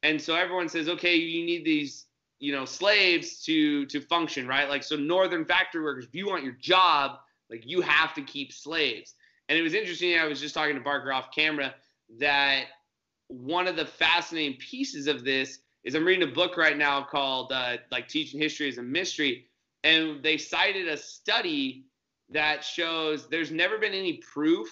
And 0.03 0.21
so 0.21 0.35
everyone 0.35 0.69
says, 0.69 0.89
okay, 0.89 1.15
you 1.15 1.45
need 1.45 1.63
these, 1.63 2.05
you 2.39 2.51
know, 2.51 2.65
slaves 2.65 3.43
to 3.45 3.85
to 3.87 4.01
function, 4.01 4.47
right? 4.47 4.67
Like 4.67 4.83
so, 4.83 4.95
northern 4.95 5.45
factory 5.45 5.83
workers, 5.83 6.05
if 6.05 6.15
you 6.15 6.27
want 6.27 6.43
your 6.43 6.57
job, 6.59 7.19
like 7.51 7.63
you 7.65 7.81
have 7.81 8.13
to 8.15 8.21
keep 8.21 8.51
slaves. 8.51 9.13
And 9.49 9.59
it 9.59 9.61
was 9.61 9.73
interesting. 9.73 10.17
I 10.17 10.25
was 10.25 10.39
just 10.39 10.55
talking 10.55 10.75
to 10.75 10.81
Barker 10.81 11.11
off 11.11 11.29
camera 11.35 11.75
that 12.19 12.65
one 13.27 13.67
of 13.67 13.75
the 13.75 13.85
fascinating 13.85 14.57
pieces 14.57 15.07
of 15.07 15.23
this 15.23 15.59
is 15.83 15.93
I'm 15.95 16.05
reading 16.05 16.27
a 16.27 16.31
book 16.31 16.57
right 16.57 16.77
now 16.77 17.03
called 17.03 17.51
uh, 17.51 17.77
like 17.91 18.07
Teaching 18.07 18.39
History 18.39 18.69
as 18.69 18.77
a 18.77 18.83
Mystery, 18.83 19.47
and 19.83 20.23
they 20.23 20.37
cited 20.37 20.87
a 20.87 20.97
study 20.97 21.85
that 22.29 22.63
shows 22.63 23.27
there's 23.27 23.51
never 23.51 23.77
been 23.77 23.93
any 23.93 24.17
proof 24.17 24.69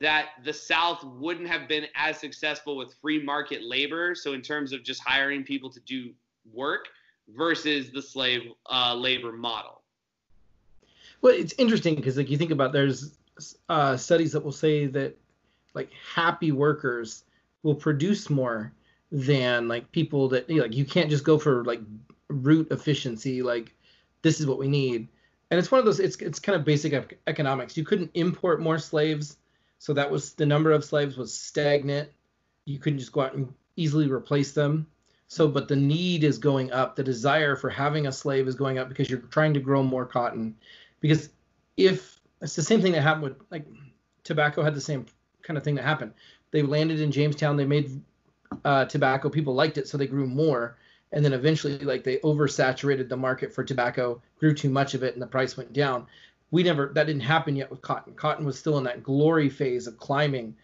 that 0.00 0.30
the 0.44 0.52
South 0.52 1.02
wouldn't 1.04 1.48
have 1.48 1.68
been 1.68 1.86
as 1.94 2.18
successful 2.18 2.76
with 2.76 2.92
free 3.00 3.22
market 3.22 3.62
labor. 3.62 4.14
So 4.14 4.32
in 4.32 4.42
terms 4.42 4.72
of 4.72 4.82
just 4.82 5.00
hiring 5.00 5.44
people 5.44 5.70
to 5.70 5.80
do 5.80 6.12
work 6.52 6.86
versus 7.28 7.90
the 7.92 8.02
slave 8.02 8.50
uh, 8.70 8.94
labor 8.94 9.32
model. 9.32 9.81
Well, 11.22 11.34
it's 11.34 11.54
interesting 11.56 11.94
because 11.94 12.16
like 12.16 12.28
you 12.28 12.36
think 12.36 12.50
about 12.50 12.72
there's 12.72 13.16
uh, 13.68 13.96
studies 13.96 14.32
that 14.32 14.44
will 14.44 14.52
say 14.52 14.86
that 14.86 15.16
like 15.72 15.90
happy 16.14 16.52
workers 16.52 17.24
will 17.62 17.76
produce 17.76 18.28
more 18.28 18.72
than 19.10 19.68
like 19.68 19.90
people 19.92 20.28
that 20.28 20.50
you 20.50 20.56
know, 20.56 20.62
like 20.62 20.74
you 20.74 20.84
can't 20.84 21.08
just 21.08 21.24
go 21.24 21.38
for 21.38 21.64
like 21.64 21.80
root 22.28 22.68
efficiency 22.70 23.42
like 23.42 23.74
this 24.22 24.40
is 24.40 24.46
what 24.46 24.58
we 24.58 24.68
need. 24.68 25.08
And 25.50 25.58
it's 25.58 25.70
one 25.70 25.78
of 25.78 25.84
those 25.84 26.00
it's 26.00 26.16
it's 26.16 26.40
kind 26.40 26.56
of 26.56 26.64
basic 26.64 27.18
economics. 27.28 27.76
You 27.76 27.84
couldn't 27.84 28.10
import 28.14 28.60
more 28.60 28.78
slaves 28.78 29.36
so 29.78 29.92
that 29.94 30.10
was 30.10 30.34
the 30.34 30.46
number 30.46 30.72
of 30.72 30.84
slaves 30.84 31.16
was 31.16 31.32
stagnant. 31.32 32.08
You 32.64 32.78
couldn't 32.78 32.98
just 32.98 33.12
go 33.12 33.22
out 33.22 33.34
and 33.34 33.52
easily 33.76 34.10
replace 34.10 34.52
them. 34.52 34.86
So 35.28 35.46
but 35.46 35.68
the 35.68 35.76
need 35.76 36.24
is 36.24 36.38
going 36.38 36.72
up. 36.72 36.96
The 36.96 37.04
desire 37.04 37.54
for 37.54 37.70
having 37.70 38.06
a 38.06 38.12
slave 38.12 38.48
is 38.48 38.54
going 38.54 38.78
up 38.78 38.88
because 38.88 39.08
you're 39.08 39.20
trying 39.20 39.54
to 39.54 39.60
grow 39.60 39.82
more 39.82 40.06
cotton 40.06 40.56
because 41.02 41.28
if 41.76 42.18
it's 42.40 42.56
the 42.56 42.62
same 42.62 42.80
thing 42.80 42.92
that 42.92 43.02
happened 43.02 43.24
with 43.24 43.36
like 43.50 43.66
tobacco 44.24 44.62
had 44.62 44.74
the 44.74 44.80
same 44.80 45.04
kind 45.42 45.58
of 45.58 45.64
thing 45.64 45.74
that 45.74 45.84
happened. 45.84 46.12
They 46.50 46.62
landed 46.62 47.00
in 47.00 47.12
Jamestown. 47.12 47.56
They 47.56 47.64
made 47.64 48.00
uh, 48.64 48.86
tobacco. 48.86 49.28
People 49.28 49.54
liked 49.54 49.78
it, 49.78 49.88
so 49.88 49.98
they 49.98 50.06
grew 50.06 50.26
more. 50.26 50.78
And 51.12 51.24
then 51.24 51.32
eventually, 51.32 51.78
like 51.78 52.04
they 52.04 52.18
oversaturated 52.18 53.08
the 53.08 53.16
market 53.16 53.52
for 53.52 53.64
tobacco, 53.64 54.22
grew 54.38 54.54
too 54.54 54.70
much 54.70 54.94
of 54.94 55.02
it, 55.02 55.14
and 55.14 55.22
the 55.22 55.26
price 55.26 55.56
went 55.56 55.72
down. 55.72 56.06
We 56.50 56.62
never 56.62 56.90
that 56.94 57.06
didn't 57.06 57.22
happen 57.22 57.56
yet 57.56 57.70
with 57.70 57.82
cotton. 57.82 58.14
Cotton 58.14 58.46
was 58.46 58.58
still 58.58 58.78
in 58.78 58.84
that 58.84 59.02
glory 59.02 59.48
phase 59.48 59.86
of 59.86 59.98
climbing. 59.98 60.54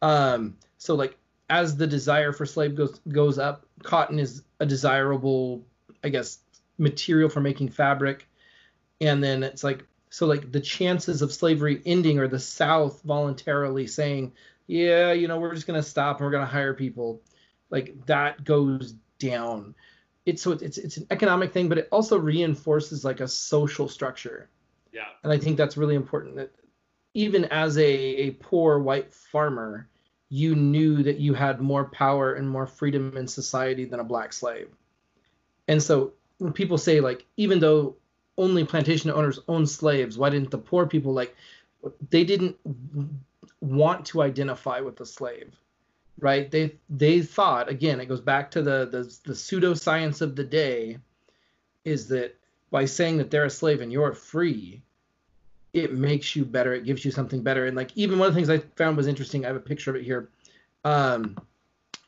Um, 0.00 0.56
so 0.78 0.94
like 0.94 1.16
as 1.50 1.76
the 1.76 1.86
desire 1.86 2.32
for 2.32 2.46
slave 2.46 2.74
goes 2.74 3.00
goes 3.08 3.38
up, 3.38 3.66
cotton 3.82 4.18
is 4.18 4.42
a 4.60 4.66
desirable, 4.66 5.64
I 6.04 6.10
guess, 6.10 6.38
material 6.78 7.28
for 7.28 7.40
making 7.40 7.70
fabric 7.70 8.27
and 9.00 9.22
then 9.22 9.42
it's 9.42 9.64
like 9.64 9.84
so 10.10 10.26
like 10.26 10.50
the 10.52 10.60
chances 10.60 11.22
of 11.22 11.32
slavery 11.32 11.82
ending 11.84 12.18
or 12.18 12.28
the 12.28 12.38
south 12.38 13.02
voluntarily 13.02 13.86
saying 13.86 14.32
yeah 14.66 15.12
you 15.12 15.28
know 15.28 15.38
we're 15.38 15.54
just 15.54 15.66
going 15.66 15.80
to 15.80 15.88
stop 15.88 16.18
and 16.18 16.26
we're 16.26 16.30
going 16.30 16.44
to 16.44 16.50
hire 16.50 16.74
people. 16.74 17.20
Like 17.70 17.94
that 18.06 18.44
goes 18.44 18.94
down. 19.18 19.74
It's 20.24 20.42
so 20.42 20.52
it's 20.52 20.78
it's 20.78 20.96
an 20.96 21.06
economic 21.10 21.52
thing 21.52 21.68
but 21.68 21.78
it 21.78 21.88
also 21.90 22.18
reinforces 22.18 23.04
like 23.04 23.20
a 23.20 23.28
social 23.28 23.88
structure. 23.88 24.48
Yeah. 24.92 25.08
And 25.22 25.32
i 25.32 25.38
think 25.38 25.56
that's 25.56 25.76
really 25.76 25.94
important 25.94 26.36
that 26.36 26.54
even 27.14 27.44
as 27.46 27.76
a, 27.78 27.82
a 27.82 28.30
poor 28.32 28.78
white 28.78 29.12
farmer 29.12 29.88
you 30.30 30.54
knew 30.54 31.02
that 31.02 31.18
you 31.18 31.32
had 31.34 31.60
more 31.60 31.86
power 31.86 32.34
and 32.34 32.48
more 32.48 32.66
freedom 32.66 33.16
in 33.16 33.26
society 33.26 33.86
than 33.86 34.00
a 34.00 34.04
black 34.04 34.32
slave. 34.32 34.68
And 35.66 35.82
so 35.82 36.12
when 36.38 36.52
people 36.52 36.76
say 36.78 37.00
like 37.00 37.24
even 37.36 37.58
though 37.60 37.96
only 38.38 38.64
plantation 38.64 39.10
owners 39.10 39.40
own 39.48 39.66
slaves. 39.66 40.16
Why 40.16 40.30
didn't 40.30 40.50
the 40.50 40.58
poor 40.58 40.86
people 40.86 41.12
like 41.12 41.36
they 42.10 42.24
didn't 42.24 42.56
want 43.60 44.06
to 44.06 44.22
identify 44.22 44.80
with 44.80 44.96
the 44.96 45.06
slave 45.06 45.54
right? 46.20 46.50
They 46.50 46.76
they 46.90 47.22
thought 47.22 47.68
again 47.68 48.00
it 48.00 48.06
goes 48.06 48.20
back 48.20 48.50
to 48.52 48.62
the 48.62 48.86
the, 48.86 49.02
the 49.24 49.34
pseudoscience 49.34 50.20
of 50.20 50.36
the 50.36 50.44
day 50.44 50.98
is 51.84 52.08
that 52.08 52.36
by 52.70 52.84
saying 52.84 53.18
that 53.18 53.30
they're 53.30 53.44
a 53.44 53.50
slave 53.50 53.80
and 53.80 53.92
you're 53.92 54.12
free 54.12 54.82
it 55.72 55.92
makes 55.92 56.34
you 56.34 56.44
better 56.44 56.74
it 56.74 56.84
gives 56.84 57.04
you 57.04 57.10
something 57.10 57.42
better. 57.42 57.66
And 57.66 57.76
like 57.76 57.90
even 57.94 58.18
one 58.18 58.28
of 58.28 58.34
the 58.34 58.38
things 58.38 58.50
i 58.50 58.58
found 58.76 58.96
was 58.96 59.06
interesting 59.06 59.44
i 59.44 59.48
have 59.48 59.56
a 59.56 59.60
picture 59.60 59.90
of 59.90 59.96
it 59.96 60.04
here 60.04 60.28
um, 60.84 61.36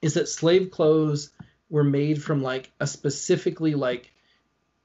is 0.00 0.14
that 0.14 0.28
slave 0.28 0.70
clothes 0.70 1.30
were 1.68 1.84
made 1.84 2.22
from 2.22 2.42
like 2.42 2.70
a 2.80 2.86
specifically 2.86 3.74
like 3.74 4.12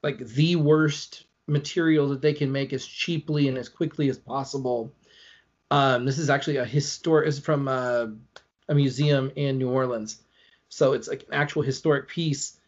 like 0.02 0.18
the 0.18 0.56
worst 0.56 1.24
material 1.46 2.08
that 2.08 2.20
they 2.20 2.32
can 2.32 2.50
make 2.52 2.72
as 2.72 2.86
cheaply 2.86 3.48
and 3.48 3.56
as 3.56 3.68
quickly 3.68 4.08
as 4.08 4.18
possible. 4.18 4.92
Um, 5.70 6.04
this 6.04 6.18
is 6.18 6.30
actually 6.30 6.56
a 6.56 6.64
historic. 6.64 7.28
Is 7.28 7.38
from 7.38 7.68
uh, 7.68 8.06
a 8.68 8.74
museum 8.74 9.32
in 9.36 9.58
New 9.58 9.70
Orleans, 9.70 10.18
so 10.68 10.92
it's 10.92 11.08
like 11.08 11.24
an 11.24 11.34
actual 11.34 11.62
historic 11.62 12.08
piece. 12.08 12.58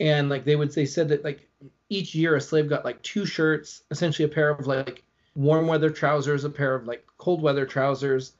And 0.00 0.28
like 0.28 0.44
they 0.44 0.56
would, 0.56 0.72
they 0.72 0.86
said 0.86 1.08
that 1.10 1.24
like 1.24 1.48
each 1.88 2.14
year 2.14 2.34
a 2.34 2.40
slave 2.40 2.68
got 2.68 2.84
like 2.84 3.02
two 3.02 3.26
shirts, 3.26 3.82
essentially 3.90 4.24
a 4.24 4.32
pair 4.32 4.50
of 4.50 4.66
like 4.66 5.02
warm 5.36 5.66
weather 5.66 5.90
trousers, 5.90 6.44
a 6.44 6.50
pair 6.50 6.74
of 6.74 6.86
like 6.86 7.06
cold 7.18 7.42
weather 7.42 7.66
trousers, 7.66 8.32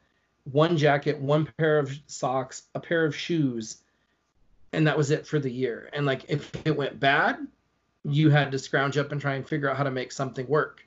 one 0.51 0.77
jacket, 0.77 1.19
one 1.19 1.49
pair 1.59 1.79
of 1.79 1.97
socks, 2.07 2.65
a 2.75 2.81
pair 2.81 3.05
of 3.05 3.17
shoes, 3.17 3.79
and 4.73 4.87
that 4.87 4.97
was 4.97 5.11
it 5.11 5.27
for 5.27 5.39
the 5.39 5.51
year. 5.51 5.89
And 5.93 6.07
like 6.07 6.25
if 6.29 6.51
it 6.67 6.77
went 6.77 6.99
bad, 6.99 7.47
you 8.05 8.31
had 8.31 8.53
to 8.53 8.59
scrounge 8.59 8.97
up 8.97 9.13
and 9.13 9.21
try 9.21 9.35
and 9.35 9.49
figure 9.49 9.71
out 9.71 9.77
how 9.77 9.85
to 9.85 9.91
make 9.91 10.13
something 10.13 10.47
work. 10.47 10.87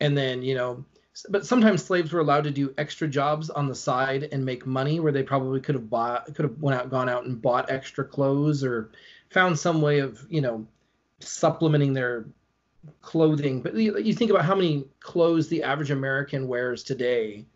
And 0.00 0.16
then, 0.16 0.42
you 0.42 0.54
know, 0.54 0.84
but 1.28 1.46
sometimes 1.46 1.84
slaves 1.84 2.12
were 2.12 2.20
allowed 2.20 2.44
to 2.44 2.50
do 2.50 2.74
extra 2.78 3.08
jobs 3.08 3.50
on 3.50 3.68
the 3.68 3.74
side 3.74 4.28
and 4.30 4.44
make 4.44 4.66
money 4.66 5.00
where 5.00 5.12
they 5.12 5.22
probably 5.22 5.60
could 5.60 5.74
have 5.74 5.90
bought 5.90 6.26
could 6.26 6.44
have 6.44 6.58
went 6.60 6.80
out 6.80 6.90
gone 6.90 7.08
out 7.08 7.24
and 7.24 7.42
bought 7.42 7.70
extra 7.70 8.04
clothes 8.04 8.62
or 8.62 8.90
found 9.30 9.58
some 9.58 9.82
way 9.82 9.98
of, 9.98 10.24
you 10.28 10.40
know, 10.40 10.66
supplementing 11.20 11.92
their 11.92 12.26
clothing. 13.00 13.62
But 13.62 13.74
you 13.74 14.14
think 14.14 14.30
about 14.30 14.44
how 14.44 14.54
many 14.54 14.84
clothes 15.00 15.48
the 15.48 15.64
average 15.64 15.90
American 15.90 16.46
wears 16.46 16.82
today. 16.84 17.46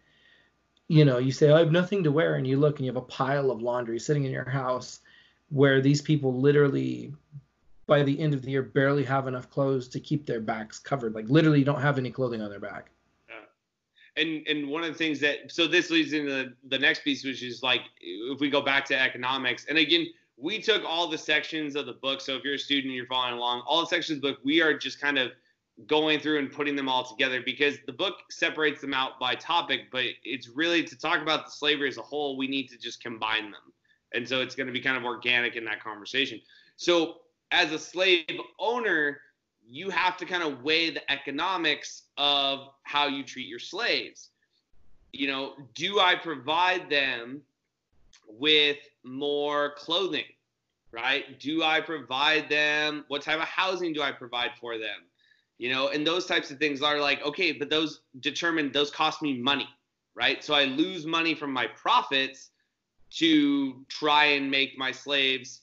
You 0.89 1.05
know, 1.05 1.19
you 1.19 1.33
say, 1.33 1.51
I 1.51 1.61
have 1.61 1.73
nothing 1.73 2.05
to 2.05 2.13
wear, 2.13 2.35
and 2.35 2.47
you 2.47 2.59
look 2.59 2.79
and 2.79 2.87
you 2.87 2.93
have 2.93 3.03
a 3.03 3.07
pile 3.07 3.51
of 3.51 3.63
laundry 3.63 3.99
sitting 3.99 4.25
in 4.25 4.33
your 4.33 4.49
house 4.49 5.01
where 5.49 5.81
these 5.81 6.03
people 6.03 6.41
literally 6.41 7.15
by 7.87 8.03
the 8.03 8.19
end 8.19 8.35
of 8.35 8.43
the 8.43 8.51
year 8.51 8.63
barely 8.63 9.05
have 9.05 9.27
enough 9.27 9.51
clothes 9.51 9.89
to 9.89 10.01
keep 10.01 10.27
their 10.27 10.41
backs 10.41 10.79
covered. 10.79 11.15
Like 11.15 11.29
literally 11.29 11.65
don't 11.65 11.81
have 11.81 11.99
any 11.99 12.11
clothing 12.11 12.41
on 12.41 12.51
their 12.51 12.61
back. 12.61 12.91
Yeah. 13.29 14.23
And 14.23 14.47
and 14.47 14.69
one 14.69 14.83
of 14.83 14.89
the 14.89 14.99
things 14.99 15.21
that 15.21 15.51
so 15.51 15.67
this 15.67 15.91
leads 15.91 16.13
into 16.13 16.31
the, 16.31 16.55
the 16.69 16.79
next 16.79 17.05
piece, 17.05 17.25
which 17.25 17.43
is 17.43 17.63
like 17.63 17.83
if 18.01 18.41
we 18.41 18.51
go 18.51 18.61
back 18.61 18.85
to 18.87 18.99
economics, 18.99 19.67
and 19.69 19.79
again, 19.79 20.07
we 20.37 20.61
took 20.61 20.85
all 20.85 21.09
the 21.09 21.19
sections 21.19 21.77
of 21.77 21.87
the 21.87 21.95
book. 21.95 22.21
So 22.21 22.37
if 22.37 22.45
you're 22.45 22.55
a 22.55 22.59
student 22.59 22.87
and 22.87 22.95
you're 22.95 23.07
following 23.07 23.35
along, 23.35 23.63
all 23.67 23.81
the 23.81 23.87
sections 23.87 24.17
of 24.17 24.23
the 24.23 24.29
book, 24.31 24.39
we 24.45 24.63
are 24.63 24.77
just 24.77 25.01
kind 25.01 25.19
of 25.19 25.33
going 25.87 26.21
through 26.21 26.39
and 26.39 26.51
putting 26.51 26.77
them 26.77 26.89
all 26.89 27.05
together 27.05 27.43
because 27.45 27.77
the 27.87 27.93
book 27.93 28.15
separates 28.31 28.81
them 28.81 28.95
out 28.95 29.19
by 29.19 29.35
topic, 29.35 29.83
but 29.91 30.05
it's 30.23 30.49
really 30.49 30.85
to 30.85 30.97
talk 30.97 31.23
about 31.23 31.47
the 31.47 31.51
slavery 31.51 31.89
as 31.89 31.97
a 31.97 32.03
whole, 32.03 32.37
we 32.37 32.47
need 32.47 32.69
to 32.69 32.79
just 32.79 33.03
combine 33.03 33.51
them. 33.51 33.73
And 34.15 34.29
so 34.29 34.43
it's 34.43 34.55
going 34.55 34.67
to 34.67 34.73
be 34.73 34.81
kind 34.81 34.97
of 34.97 35.05
organic 35.05 35.57
in 35.57 35.65
that 35.65 35.83
conversation. 35.83 36.41
So 36.77 37.22
as 37.53 37.71
a 37.71 37.79
slave 37.79 38.41
owner, 38.59 39.21
you 39.69 39.91
have 39.91 40.17
to 40.17 40.25
kind 40.25 40.43
of 40.43 40.63
weigh 40.63 40.91
the 40.91 41.13
economics 41.13 42.05
of 42.17 42.71
how 42.83 43.07
you 43.07 43.23
treat 43.23 43.47
your 43.47 43.59
slaves. 43.61 44.31
You 45.13 45.29
know, 45.29 45.53
do 45.75 46.01
I 46.01 46.17
provide 46.17 46.91
them 46.91 47.43
with 48.27 48.79
more 49.05 49.75
clothing? 49.77 50.25
Right? 50.91 51.39
Do 51.39 51.63
I 51.63 51.81
provide 51.81 52.49
them? 52.49 53.05
What 53.09 53.23
type 53.23 53.41
of 53.41 53.49
housing 53.49 53.93
do 53.93 54.03
I 54.03 54.13
provide 54.13 54.51
for 54.61 54.77
them? 54.77 55.07
You 55.59 55.71
know, 55.73 55.89
and 55.89 56.07
those 56.07 56.27
types 56.27 56.51
of 56.51 56.59
things 56.59 56.83
are 56.83 56.99
like, 56.99 57.25
okay, 57.25 57.53
but 57.53 57.71
those 57.71 58.01
determine, 58.21 58.73
those 58.73 58.91
cost 58.91 59.23
me 59.23 59.39
money, 59.39 59.69
right? 60.15 60.43
So 60.43 60.55
I 60.55 60.65
lose 60.65 61.07
money 61.07 61.35
from 61.35 61.53
my 61.53 61.67
profits 61.69 62.51
to 63.11 63.85
try 63.89 64.25
and 64.25 64.51
make 64.51 64.77
my 64.77 64.91
slaves 64.91 65.61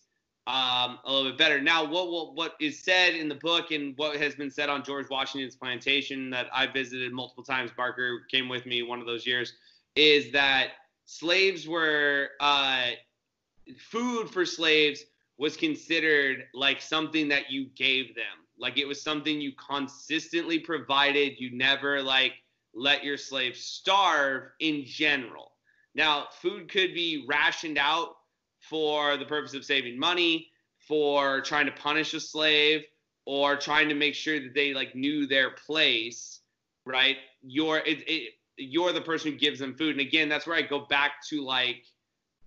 um, 0.47 0.99
a 1.05 1.11
little 1.11 1.31
bit 1.31 1.37
better. 1.37 1.61
Now, 1.61 1.83
what, 1.83 2.11
what 2.11 2.35
what 2.35 2.55
is 2.59 2.79
said 2.79 3.15
in 3.15 3.29
the 3.29 3.35
book 3.35 3.71
and 3.71 3.95
what 3.97 4.15
has 4.17 4.35
been 4.35 4.49
said 4.49 4.69
on 4.69 4.83
George 4.83 5.09
Washington's 5.09 5.55
plantation 5.55 6.29
that 6.31 6.47
I 6.53 6.65
visited 6.67 7.13
multiple 7.13 7.43
times, 7.43 7.71
Barker 7.75 8.21
came 8.31 8.49
with 8.49 8.65
me 8.65 8.81
one 8.81 8.99
of 8.99 9.05
those 9.05 9.25
years, 9.27 9.53
is 9.95 10.31
that 10.31 10.69
slaves 11.05 11.67
were 11.67 12.29
uh, 12.39 12.87
food 13.77 14.29
for 14.29 14.45
slaves 14.45 15.03
was 15.37 15.55
considered 15.55 16.45
like 16.53 16.81
something 16.81 17.27
that 17.29 17.49
you 17.49 17.67
gave 17.75 18.13
them. 18.15 18.45
Like 18.57 18.77
it 18.77 18.85
was 18.85 19.01
something 19.01 19.39
you 19.39 19.53
consistently 19.53 20.59
provided. 20.59 21.39
You 21.39 21.55
never 21.55 22.01
like 22.01 22.33
let 22.73 23.03
your 23.03 23.17
slaves 23.17 23.59
starve 23.61 24.43
in 24.59 24.83
general. 24.85 25.53
Now, 25.95 26.27
food 26.41 26.69
could 26.69 26.93
be 26.93 27.25
rationed 27.27 27.77
out 27.77 28.17
for 28.69 29.17
the 29.17 29.25
purpose 29.25 29.53
of 29.53 29.65
saving 29.65 29.97
money, 29.97 30.49
for 30.79 31.41
trying 31.41 31.65
to 31.65 31.71
punish 31.71 32.13
a 32.13 32.19
slave, 32.19 32.83
or 33.25 33.55
trying 33.55 33.89
to 33.89 33.95
make 33.95 34.15
sure 34.15 34.39
that 34.39 34.53
they 34.53 34.73
like 34.73 34.95
knew 34.95 35.27
their 35.27 35.51
place, 35.51 36.41
right? 36.85 37.17
You're 37.41 37.77
it, 37.79 38.03
it, 38.07 38.33
you're 38.57 38.93
the 38.93 39.01
person 39.01 39.31
who 39.31 39.37
gives 39.37 39.59
them 39.59 39.75
food. 39.75 39.91
And 39.91 40.01
again, 40.01 40.29
that's 40.29 40.47
where 40.47 40.57
I 40.57 40.61
go 40.61 40.85
back 40.89 41.23
to 41.29 41.43
like 41.43 41.83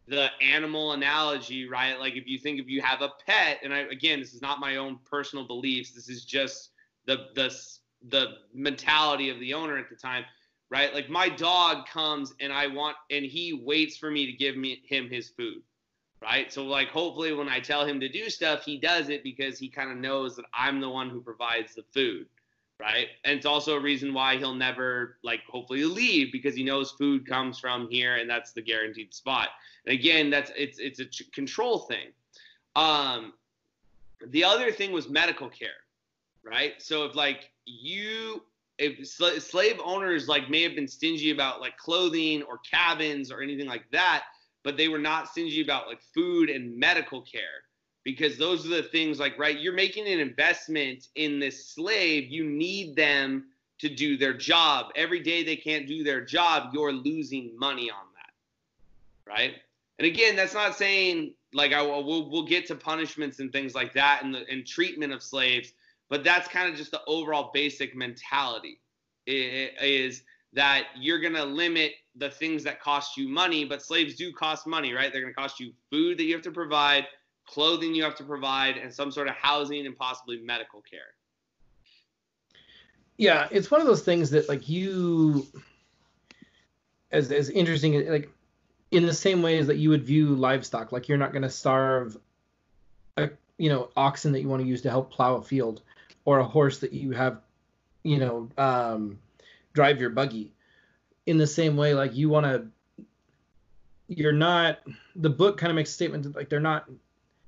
the 0.06 0.28
animal 0.40 0.92
analogy, 0.92 1.68
right? 1.68 1.98
Like 1.98 2.14
if 2.14 2.26
you 2.26 2.38
think 2.38 2.60
if 2.60 2.68
you 2.68 2.82
have 2.82 3.02
a 3.02 3.10
pet, 3.26 3.58
and 3.62 3.72
I 3.72 3.80
again, 3.80 4.20
this 4.20 4.34
is 4.34 4.42
not 4.42 4.60
my 4.60 4.76
own 4.76 4.98
personal 5.08 5.46
beliefs. 5.46 5.92
This 5.92 6.08
is 6.08 6.24
just 6.24 6.70
the 7.06 7.28
the 7.34 7.54
the 8.08 8.26
mentality 8.52 9.30
of 9.30 9.38
the 9.38 9.54
owner 9.54 9.78
at 9.78 9.88
the 9.88 9.96
time, 9.96 10.24
right? 10.70 10.92
Like 10.92 11.08
my 11.08 11.28
dog 11.28 11.86
comes 11.86 12.34
and 12.40 12.52
I 12.52 12.66
want 12.66 12.96
and 13.10 13.24
he 13.24 13.62
waits 13.64 13.96
for 13.96 14.10
me 14.10 14.26
to 14.26 14.32
give 14.32 14.56
me 14.56 14.82
him 14.88 15.08
his 15.08 15.28
food 15.28 15.62
right? 16.22 16.52
So 16.52 16.64
like 16.64 16.88
hopefully 16.88 17.32
when 17.32 17.48
I 17.48 17.58
tell 17.58 17.84
him 17.84 17.98
to 18.00 18.08
do 18.08 18.30
stuff, 18.30 18.64
he 18.64 18.78
does 18.78 19.08
it 19.08 19.24
because 19.24 19.58
he 19.58 19.68
kind 19.68 19.90
of 19.90 19.96
knows 19.96 20.36
that 20.36 20.44
I'm 20.54 20.80
the 20.80 20.88
one 20.88 21.10
who 21.10 21.20
provides 21.20 21.74
the 21.74 21.82
food, 21.92 22.26
right? 22.78 23.08
And 23.24 23.36
it's 23.36 23.46
also 23.46 23.76
a 23.76 23.80
reason 23.80 24.14
why 24.14 24.36
he'll 24.36 24.54
never 24.54 25.16
like 25.24 25.40
hopefully 25.48 25.84
leave 25.84 26.30
because 26.30 26.54
he 26.54 26.62
knows 26.62 26.92
food 26.92 27.26
comes 27.26 27.58
from 27.58 27.88
here 27.90 28.16
and 28.16 28.30
that's 28.30 28.52
the 28.52 28.62
guaranteed 28.62 29.12
spot. 29.12 29.48
And 29.84 29.94
again, 29.94 30.30
that's 30.30 30.52
it's 30.56 30.78
it's 30.78 31.00
a 31.00 31.24
control 31.32 31.80
thing. 31.80 32.08
Um 32.76 33.32
the 34.28 34.44
other 34.44 34.70
thing 34.70 34.92
was 34.92 35.08
medical 35.08 35.48
care, 35.48 35.70
right? 36.44 36.80
So 36.80 37.04
if 37.04 37.16
like 37.16 37.50
you 37.66 38.42
if 38.78 39.06
slave 39.06 39.80
owners 39.84 40.28
like 40.28 40.48
may 40.48 40.62
have 40.62 40.74
been 40.76 40.88
stingy 40.88 41.30
about 41.30 41.60
like 41.60 41.76
clothing 41.76 42.42
or 42.42 42.58
cabins 42.58 43.30
or 43.30 43.42
anything 43.42 43.66
like 43.66 43.84
that, 43.90 44.24
but 44.64 44.76
they 44.76 44.88
were 44.88 44.98
not 44.98 45.28
stingy 45.28 45.62
about 45.62 45.88
like 45.88 46.00
food 46.14 46.50
and 46.50 46.76
medical 46.76 47.20
care. 47.20 47.64
Because 48.04 48.36
those 48.36 48.66
are 48.66 48.70
the 48.70 48.82
things 48.82 49.20
like 49.20 49.38
right 49.38 49.60
you're 49.60 49.72
making 49.72 50.08
an 50.08 50.18
investment 50.18 51.08
in 51.14 51.38
this 51.38 51.66
slave 51.66 52.28
you 52.30 52.44
need 52.44 52.96
them 52.96 53.44
to 53.78 53.88
do 53.88 54.16
their 54.16 54.34
job. 54.34 54.86
Every 54.96 55.20
day 55.20 55.44
they 55.44 55.56
can't 55.56 55.86
do 55.86 56.02
their 56.02 56.24
job 56.24 56.70
you're 56.74 56.92
losing 56.92 57.56
money 57.56 57.90
on 57.90 58.06
that 58.16 59.30
right? 59.32 59.54
And 59.98 60.06
again 60.06 60.34
that's 60.34 60.54
not 60.54 60.76
saying 60.76 61.34
like 61.54 61.72
i 61.72 61.82
will 61.82 62.28
we'll 62.28 62.46
get 62.46 62.66
to 62.66 62.74
punishments 62.74 63.38
and 63.38 63.52
things 63.52 63.74
like 63.74 63.92
that 63.94 64.22
and 64.24 64.34
the 64.34 64.48
and 64.50 64.66
treatment 64.66 65.12
of 65.12 65.22
slaves 65.22 65.72
but 66.08 66.24
that's 66.24 66.48
kind 66.48 66.70
of 66.70 66.76
just 66.76 66.90
the 66.90 67.00
overall 67.06 67.50
basic 67.54 67.94
mentality 67.94 68.80
is 69.26 70.22
that 70.52 70.86
you're 70.98 71.20
going 71.20 71.34
to 71.34 71.44
limit 71.44 71.92
the 72.16 72.30
things 72.30 72.62
that 72.64 72.80
cost 72.80 73.16
you 73.16 73.28
money, 73.28 73.64
but 73.64 73.82
slaves 73.82 74.14
do 74.16 74.32
cost 74.32 74.66
money, 74.66 74.92
right? 74.92 75.12
They're 75.12 75.22
going 75.22 75.32
to 75.32 75.40
cost 75.40 75.58
you 75.58 75.72
food 75.90 76.18
that 76.18 76.24
you 76.24 76.34
have 76.34 76.42
to 76.42 76.50
provide, 76.50 77.06
clothing 77.46 77.94
you 77.94 78.02
have 78.04 78.16
to 78.16 78.24
provide, 78.24 78.76
and 78.76 78.92
some 78.92 79.10
sort 79.10 79.28
of 79.28 79.34
housing 79.34 79.86
and 79.86 79.96
possibly 79.96 80.40
medical 80.40 80.82
care. 80.82 81.14
Yeah, 83.16 83.48
it's 83.50 83.70
one 83.70 83.80
of 83.80 83.86
those 83.86 84.02
things 84.02 84.30
that 84.30 84.48
like 84.48 84.68
you 84.68 85.46
as 87.10 87.30
as 87.30 87.50
interesting 87.50 88.08
like 88.10 88.30
in 88.90 89.06
the 89.06 89.14
same 89.14 89.42
way 89.42 89.58
as 89.58 89.66
that 89.66 89.76
you 89.76 89.90
would 89.90 90.04
view 90.04 90.34
livestock, 90.34 90.92
like 90.92 91.08
you're 91.08 91.18
not 91.18 91.32
going 91.32 91.42
to 91.42 91.50
starve 91.50 92.16
a 93.16 93.30
you 93.58 93.68
know 93.68 93.88
oxen 93.96 94.32
that 94.32 94.40
you 94.40 94.48
want 94.48 94.62
to 94.62 94.68
use 94.68 94.82
to 94.82 94.90
help 94.90 95.10
plow 95.10 95.36
a 95.36 95.42
field 95.42 95.82
or 96.24 96.38
a 96.38 96.44
horse 96.44 96.78
that 96.78 96.92
you 96.92 97.12
have 97.12 97.40
you 98.02 98.18
know 98.18 98.48
um 98.58 99.18
drive 99.72 100.00
your 100.00 100.10
buggy 100.10 100.52
in 101.26 101.38
the 101.38 101.46
same 101.46 101.76
way 101.76 101.94
like 101.94 102.14
you 102.14 102.28
want 102.28 102.44
to 102.46 102.66
you're 104.08 104.32
not 104.32 104.78
the 105.16 105.30
book 105.30 105.56
kind 105.56 105.70
of 105.70 105.76
makes 105.76 105.90
a 105.90 105.94
statement 105.94 106.22
that 106.24 106.36
like 106.36 106.48
they're 106.48 106.60
not 106.60 106.88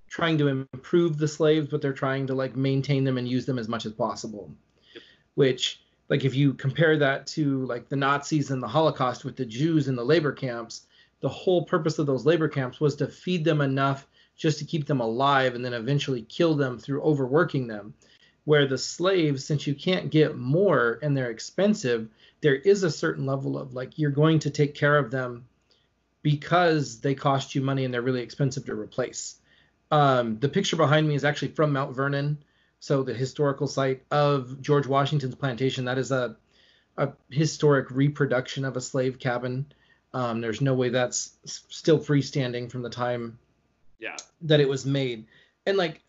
trying 0.09 0.39
to 0.39 0.49
improve 0.49 1.19
the 1.19 1.29
slaves 1.29 1.69
but 1.69 1.83
they're 1.83 1.93
trying 1.93 2.27
to 2.27 2.35
like 2.35 2.57
maintain 2.57 3.05
them 3.05 3.19
and 3.19 3.29
use 3.29 3.47
them 3.47 3.59
as 3.59 3.69
much 3.69 3.87
as 3.87 3.93
possible 3.93 4.51
yep. 4.95 5.03
which 5.35 5.81
like 6.09 6.25
if 6.25 6.35
you 6.35 6.55
compare 6.55 6.97
that 6.97 7.27
to 7.27 7.65
like 7.67 7.89
the 7.89 7.97
nazis 7.97 8.51
and 8.51 8.63
the 8.63 8.69
holocaust 8.69 9.25
with 9.25 9.37
the 9.37 9.45
jews 9.45 9.89
in 9.89 9.97
the 9.97 10.05
labor 10.05 10.33
camps 10.33 10.83
the 11.21 11.29
whole 11.29 11.65
purpose 11.65 11.99
of 11.99 12.07
those 12.07 12.27
labor 12.27 12.49
camps 12.49 12.81
was 12.81 12.95
to 12.95 13.09
feed 13.09 13.45
them 13.45 13.61
enough 13.61 14.07
just 14.37 14.59
to 14.59 14.65
keep 14.65 14.87
them 14.87 15.01
alive 15.01 15.55
and 15.55 15.65
then 15.65 15.73
eventually 15.73 16.23
kill 16.23 16.55
them 16.55 16.79
through 16.79 17.03
overworking 17.03 17.67
them 17.67 17.95
where 18.45 18.67
the 18.67 18.79
slaves 18.79 19.45
since 19.45 19.67
you 19.67 19.75
can't 19.75 20.11
get 20.11 20.37
more 20.37 20.99
and 21.03 21.17
they're 21.17 21.31
expensive 21.31 22.09
there 22.45 22.55
is 22.55 22.83
a 22.83 22.91
certain 22.91 23.25
level 23.25 23.57
of 23.57 23.73
like 23.73 23.99
you're 23.99 24.11
going 24.11 24.39
to 24.39 24.51
take 24.51 24.75
care 24.75 24.99
of 24.99 25.11
them 25.11 25.47
because 26.21 27.01
they 27.01 27.15
cost 27.15 27.55
you 27.55 27.63
money 27.63 27.87
and 27.87 27.95
they're 27.95 28.03
really 28.03 28.21
expensive 28.21 28.67
to 28.67 28.75
replace. 28.75 29.37
Um, 29.91 30.39
the 30.41 30.51
picture 30.51 30.77
behind 30.77 31.09
me 31.09 31.15
is 31.15 31.25
actually 31.25 31.53
from 31.53 31.73
mount 31.73 31.97
vernon. 31.97 32.37
So 32.81 33.03
the 33.03 33.15
historical 33.15 33.67
site 33.67 34.03
of 34.11 34.61
george 34.61 34.87
washington's 34.87 35.35
plantation 35.35 35.87
that 35.87 35.97
is 35.97 36.11
a, 36.11 36.37
a 36.99 37.13
historic 37.31 37.91
reproduction 37.91 38.67
of 38.67 38.77
a 38.77 38.81
slave 38.83 39.19
cabin. 39.19 39.65
Um, 40.13 40.43
there's 40.43 40.61
no 40.61 40.75
way 40.75 40.91
that's 40.91 41.31
still 41.47 41.99
freestanding 41.99 42.71
from 42.71 42.83
the 42.83 42.91
time 42.91 43.39
yeah. 43.99 44.17
that 44.43 44.61
it 44.61 44.69
was 44.69 44.85
made. 44.85 45.25
And 45.65 45.79
like 45.79 46.03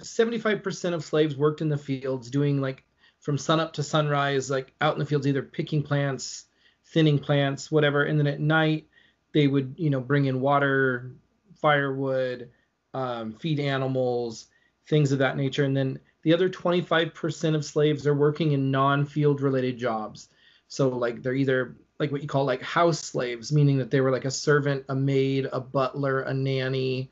75% 0.00 0.94
of 0.94 1.04
slaves 1.04 1.36
worked 1.36 1.60
in 1.60 1.68
the 1.68 1.76
fields 1.76 2.30
doing 2.30 2.60
like 2.60 2.84
from 3.20 3.38
sunup 3.38 3.72
to 3.74 3.82
sunrise, 3.82 4.50
like 4.50 4.72
out 4.80 4.94
in 4.94 4.98
the 4.98 5.06
fields, 5.06 5.26
either 5.26 5.42
picking 5.42 5.82
plants, 5.82 6.46
thinning 6.86 7.18
plants, 7.18 7.70
whatever. 7.70 8.04
And 8.04 8.18
then 8.18 8.26
at 8.26 8.40
night, 8.40 8.88
they 9.32 9.46
would, 9.46 9.74
you 9.76 9.90
know, 9.90 10.00
bring 10.00 10.26
in 10.26 10.40
water, 10.40 11.12
firewood, 11.60 12.50
um, 12.94 13.32
feed 13.32 13.60
animals, 13.60 14.48
things 14.88 15.12
of 15.12 15.18
that 15.20 15.36
nature. 15.36 15.64
And 15.64 15.76
then 15.76 16.00
the 16.22 16.34
other 16.34 16.48
25% 16.48 17.54
of 17.54 17.64
slaves 17.64 18.06
are 18.06 18.14
working 18.14 18.52
in 18.52 18.70
non-field 18.70 19.40
related 19.40 19.78
jobs. 19.78 20.28
So 20.68 20.88
like 20.88 21.22
they're 21.22 21.34
either 21.34 21.76
like 21.98 22.10
what 22.10 22.22
you 22.22 22.28
call 22.28 22.44
like 22.44 22.62
house 22.62 22.98
slaves, 22.98 23.52
meaning 23.52 23.78
that 23.78 23.90
they 23.90 24.00
were 24.00 24.10
like 24.10 24.24
a 24.24 24.30
servant, 24.30 24.84
a 24.88 24.94
maid, 24.94 25.48
a 25.52 25.60
butler, 25.60 26.22
a 26.22 26.34
nanny, 26.34 27.10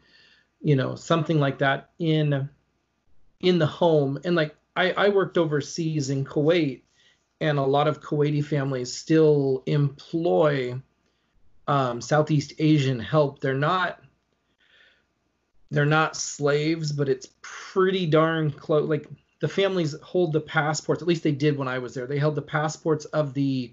you 0.60 0.76
know, 0.76 0.94
something 0.96 1.38
like 1.38 1.58
that 1.58 1.90
in 1.98 2.48
in 3.40 3.58
the 3.58 3.66
home. 3.66 4.18
And 4.24 4.36
like 4.36 4.54
I, 4.76 4.92
I 4.92 5.08
worked 5.08 5.38
overseas 5.38 6.10
in 6.10 6.24
Kuwait, 6.24 6.82
and 7.40 7.58
a 7.58 7.62
lot 7.62 7.88
of 7.88 8.00
Kuwaiti 8.00 8.44
families 8.44 8.92
still 8.92 9.62
employ 9.66 10.80
um, 11.66 12.00
Southeast 12.00 12.54
Asian 12.58 12.98
help. 12.98 13.40
They're 13.40 13.54
not 13.54 14.00
they're 15.70 15.86
not 15.86 16.16
slaves, 16.16 16.90
but 16.90 17.08
it's 17.08 17.28
pretty 17.42 18.06
darn 18.06 18.50
close. 18.50 18.88
Like 18.88 19.08
the 19.40 19.48
families 19.48 19.94
hold 20.02 20.32
the 20.32 20.40
passports. 20.40 21.00
At 21.00 21.08
least 21.08 21.22
they 21.22 21.32
did 21.32 21.56
when 21.56 21.68
I 21.68 21.78
was 21.78 21.94
there. 21.94 22.06
They 22.06 22.18
held 22.18 22.34
the 22.34 22.42
passports 22.42 23.04
of 23.06 23.34
the 23.34 23.72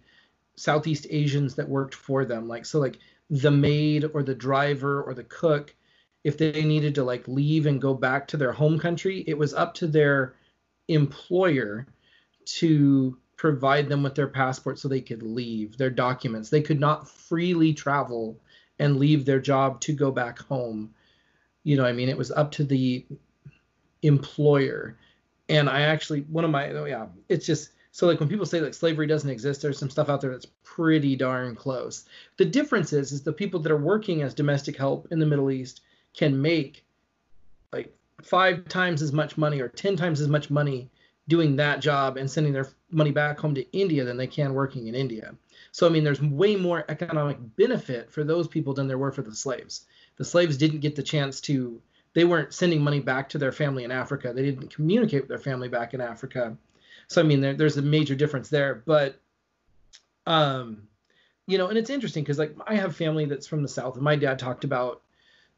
Southeast 0.55 1.07
Asians 1.09 1.55
that 1.55 1.67
worked 1.67 1.95
for 1.95 2.23
them. 2.23 2.47
Like 2.47 2.65
so, 2.65 2.79
like 2.79 2.99
the 3.29 3.51
maid 3.51 4.05
or 4.13 4.23
the 4.23 4.35
driver 4.35 5.01
or 5.01 5.13
the 5.13 5.23
cook, 5.23 5.75
if 6.27 6.37
they 6.37 6.65
needed 6.65 6.93
to 6.93 7.05
like 7.05 7.25
leave 7.25 7.67
and 7.67 7.81
go 7.81 7.93
back 7.93 8.27
to 8.27 8.35
their 8.35 8.51
home 8.51 8.77
country, 8.77 9.23
it 9.27 9.37
was 9.37 9.53
up 9.53 9.73
to 9.73 9.87
their 9.87 10.33
employer 10.89 11.87
to 12.43 13.17
provide 13.37 13.87
them 13.87 14.03
with 14.03 14.13
their 14.13 14.27
passport 14.27 14.77
so 14.77 14.89
they 14.89 14.99
could 14.99 15.23
leave 15.23 15.77
their 15.77 15.89
documents. 15.89 16.49
They 16.49 16.61
could 16.61 16.81
not 16.81 17.07
freely 17.07 17.73
travel 17.73 18.37
and 18.77 18.99
leave 18.99 19.23
their 19.23 19.39
job 19.39 19.79
to 19.81 19.93
go 19.93 20.11
back 20.11 20.39
home. 20.39 20.93
You 21.63 21.77
know, 21.77 21.85
I 21.85 21.93
mean, 21.93 22.09
it 22.09 22.17
was 22.17 22.31
up 22.31 22.51
to 22.53 22.65
the 22.65 23.05
employer. 24.01 24.97
And 25.47 25.69
I 25.69 25.83
actually, 25.83 26.21
one 26.23 26.43
of 26.43 26.51
my, 26.51 26.71
oh 26.71 26.83
yeah, 26.83 27.05
it's 27.29 27.45
just, 27.45 27.69
so 27.93 28.05
like 28.05 28.19
when 28.19 28.27
people 28.27 28.45
say 28.45 28.59
like 28.59 28.73
slavery 28.73 29.07
doesn't 29.07 29.29
exist, 29.29 29.61
there's 29.61 29.79
some 29.79 29.89
stuff 29.89 30.09
out 30.09 30.19
there 30.19 30.31
that's 30.31 30.47
pretty 30.65 31.15
darn 31.15 31.55
close. 31.55 32.03
The 32.35 32.43
difference 32.43 32.91
is, 32.91 33.13
is 33.13 33.23
the 33.23 33.31
people 33.31 33.61
that 33.61 33.71
are 33.71 33.77
working 33.77 34.23
as 34.23 34.33
domestic 34.33 34.75
help 34.75 35.07
in 35.09 35.19
the 35.19 35.25
Middle 35.25 35.51
East 35.51 35.83
can 36.17 36.41
make 36.41 36.83
like 37.71 37.95
five 38.23 38.67
times 38.67 39.01
as 39.01 39.13
much 39.13 39.37
money 39.37 39.61
or 39.61 39.69
10 39.69 39.95
times 39.95 40.19
as 40.19 40.27
much 40.27 40.49
money 40.49 40.89
doing 41.27 41.55
that 41.55 41.79
job 41.79 42.17
and 42.17 42.29
sending 42.29 42.51
their 42.51 42.67
money 42.89 43.11
back 43.11 43.39
home 43.39 43.53
to 43.53 43.77
India 43.77 44.03
than 44.03 44.17
they 44.17 44.27
can 44.27 44.53
working 44.53 44.87
in 44.87 44.95
India. 44.95 45.35
So, 45.71 45.85
I 45.85 45.89
mean, 45.89 46.03
there's 46.03 46.21
way 46.21 46.55
more 46.55 46.85
economic 46.89 47.37
benefit 47.55 48.11
for 48.11 48.23
those 48.23 48.47
people 48.47 48.73
than 48.73 48.87
there 48.87 48.97
were 48.97 49.11
for 49.11 49.21
the 49.21 49.35
slaves. 49.35 49.85
The 50.15 50.25
slaves 50.25 50.57
didn't 50.57 50.79
get 50.79 50.95
the 50.95 51.03
chance 51.03 51.39
to, 51.41 51.81
they 52.13 52.25
weren't 52.25 52.53
sending 52.53 52.81
money 52.81 52.99
back 52.99 53.29
to 53.29 53.37
their 53.37 53.51
family 53.51 53.83
in 53.83 53.91
Africa. 53.91 54.33
They 54.33 54.43
didn't 54.43 54.73
communicate 54.73 55.21
with 55.21 55.29
their 55.29 55.37
family 55.37 55.67
back 55.67 55.93
in 55.93 56.01
Africa. 56.01 56.57
So 57.07 57.21
I 57.21 57.25
mean, 57.25 57.41
there, 57.41 57.53
there's 57.53 57.77
a 57.77 57.81
major 57.81 58.15
difference 58.15 58.49
there. 58.49 58.81
But, 58.85 59.19
um, 60.25 60.87
you 61.45 61.57
know, 61.57 61.67
and 61.67 61.77
it's 61.77 61.89
interesting 61.89 62.23
because 62.23 62.39
like 62.39 62.55
I 62.65 62.75
have 62.75 62.95
family 62.95 63.25
that's 63.25 63.47
from 63.47 63.61
the 63.61 63.67
South, 63.67 63.95
and 63.95 64.03
my 64.03 64.15
dad 64.15 64.39
talked 64.39 64.63
about, 64.63 65.01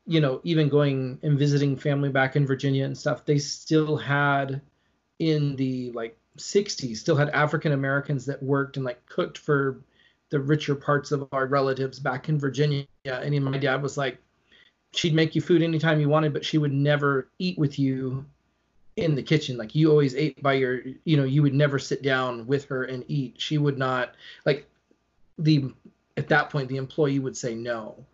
you 0.09 0.19
know, 0.19 0.41
even 0.43 0.69
going 0.69 1.19
and 1.21 1.37
visiting 1.37 1.77
family 1.77 2.09
back 2.09 2.35
in 2.35 2.47
Virginia 2.47 2.83
and 2.83 2.97
stuff. 2.97 3.25
They 3.25 3.37
still 3.37 3.95
had 3.95 4.59
in 5.19 5.55
the 5.55 5.91
like 5.91 6.17
60s 6.37 6.97
still 6.97 7.15
had 7.15 7.29
African 7.29 7.73
Americans 7.73 8.25
that 8.25 8.41
worked 8.41 8.75
and 8.77 8.83
like 8.83 9.05
cooked 9.05 9.37
for 9.37 9.79
the 10.31 10.39
richer 10.39 10.73
parts 10.73 11.11
of 11.11 11.27
our 11.31 11.45
relatives 11.45 11.99
back 11.99 12.27
in 12.27 12.39
Virginia. 12.39 12.87
And 13.05 13.45
my 13.45 13.59
dad 13.59 13.83
was 13.83 13.97
like, 13.97 14.17
she'd 14.93 15.13
make 15.13 15.35
you 15.35 15.41
food 15.41 15.61
anytime 15.61 15.99
you 15.99 16.09
wanted, 16.09 16.33
but 16.33 16.43
she 16.43 16.57
would 16.57 16.73
never 16.73 17.29
eat 17.37 17.59
with 17.59 17.77
you 17.77 18.25
in 18.95 19.13
the 19.13 19.21
kitchen. 19.21 19.57
Like 19.57 19.75
you 19.75 19.91
always 19.91 20.15
ate 20.15 20.41
by 20.41 20.53
your, 20.53 20.81
you 21.03 21.17
know, 21.17 21.23
you 21.23 21.43
would 21.43 21.53
never 21.53 21.77
sit 21.77 22.01
down 22.01 22.47
with 22.47 22.65
her 22.65 22.83
and 22.83 23.05
eat. 23.07 23.35
She 23.37 23.59
would 23.59 23.77
not 23.77 24.15
like 24.43 24.67
the 25.37 25.71
at 26.17 26.29
that 26.29 26.49
point 26.49 26.67
the 26.67 26.77
employee 26.77 27.19
would 27.19 27.37
say 27.37 27.53
no. 27.53 28.05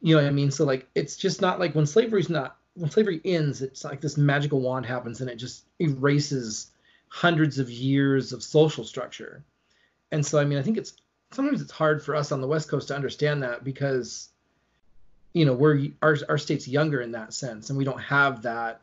You 0.00 0.16
know 0.16 0.22
what 0.22 0.28
I 0.28 0.32
mean? 0.32 0.50
So 0.50 0.64
like 0.64 0.88
it's 0.94 1.16
just 1.16 1.40
not 1.40 1.60
like 1.60 1.74
when 1.74 1.86
slavery's 1.86 2.30
not 2.30 2.56
when 2.74 2.90
slavery 2.90 3.20
ends, 3.24 3.62
it's 3.62 3.84
like 3.84 4.00
this 4.00 4.16
magical 4.16 4.60
wand 4.60 4.86
happens 4.86 5.20
and 5.20 5.28
it 5.28 5.36
just 5.36 5.64
erases 5.78 6.70
hundreds 7.08 7.58
of 7.58 7.68
years 7.68 8.32
of 8.32 8.42
social 8.42 8.84
structure. 8.84 9.44
And 10.10 10.24
so 10.24 10.38
I 10.38 10.44
mean 10.44 10.58
I 10.58 10.62
think 10.62 10.78
it's 10.78 10.94
sometimes 11.32 11.60
it's 11.60 11.72
hard 11.72 12.02
for 12.02 12.14
us 12.14 12.32
on 12.32 12.40
the 12.40 12.46
West 12.46 12.68
Coast 12.68 12.88
to 12.88 12.94
understand 12.94 13.42
that 13.42 13.64
because 13.64 14.30
you 15.32 15.44
know 15.44 15.52
we're 15.52 15.88
our 16.02 16.16
our 16.28 16.38
state's 16.38 16.66
younger 16.66 17.00
in 17.00 17.12
that 17.12 17.32
sense 17.32 17.70
and 17.70 17.78
we 17.78 17.84
don't 17.84 18.00
have 18.00 18.42
that 18.42 18.80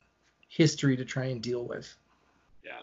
history 0.50 0.96
to 0.98 1.06
try 1.06 1.26
and 1.26 1.42
deal 1.42 1.64
with 1.64 1.94
yeah 2.64 2.82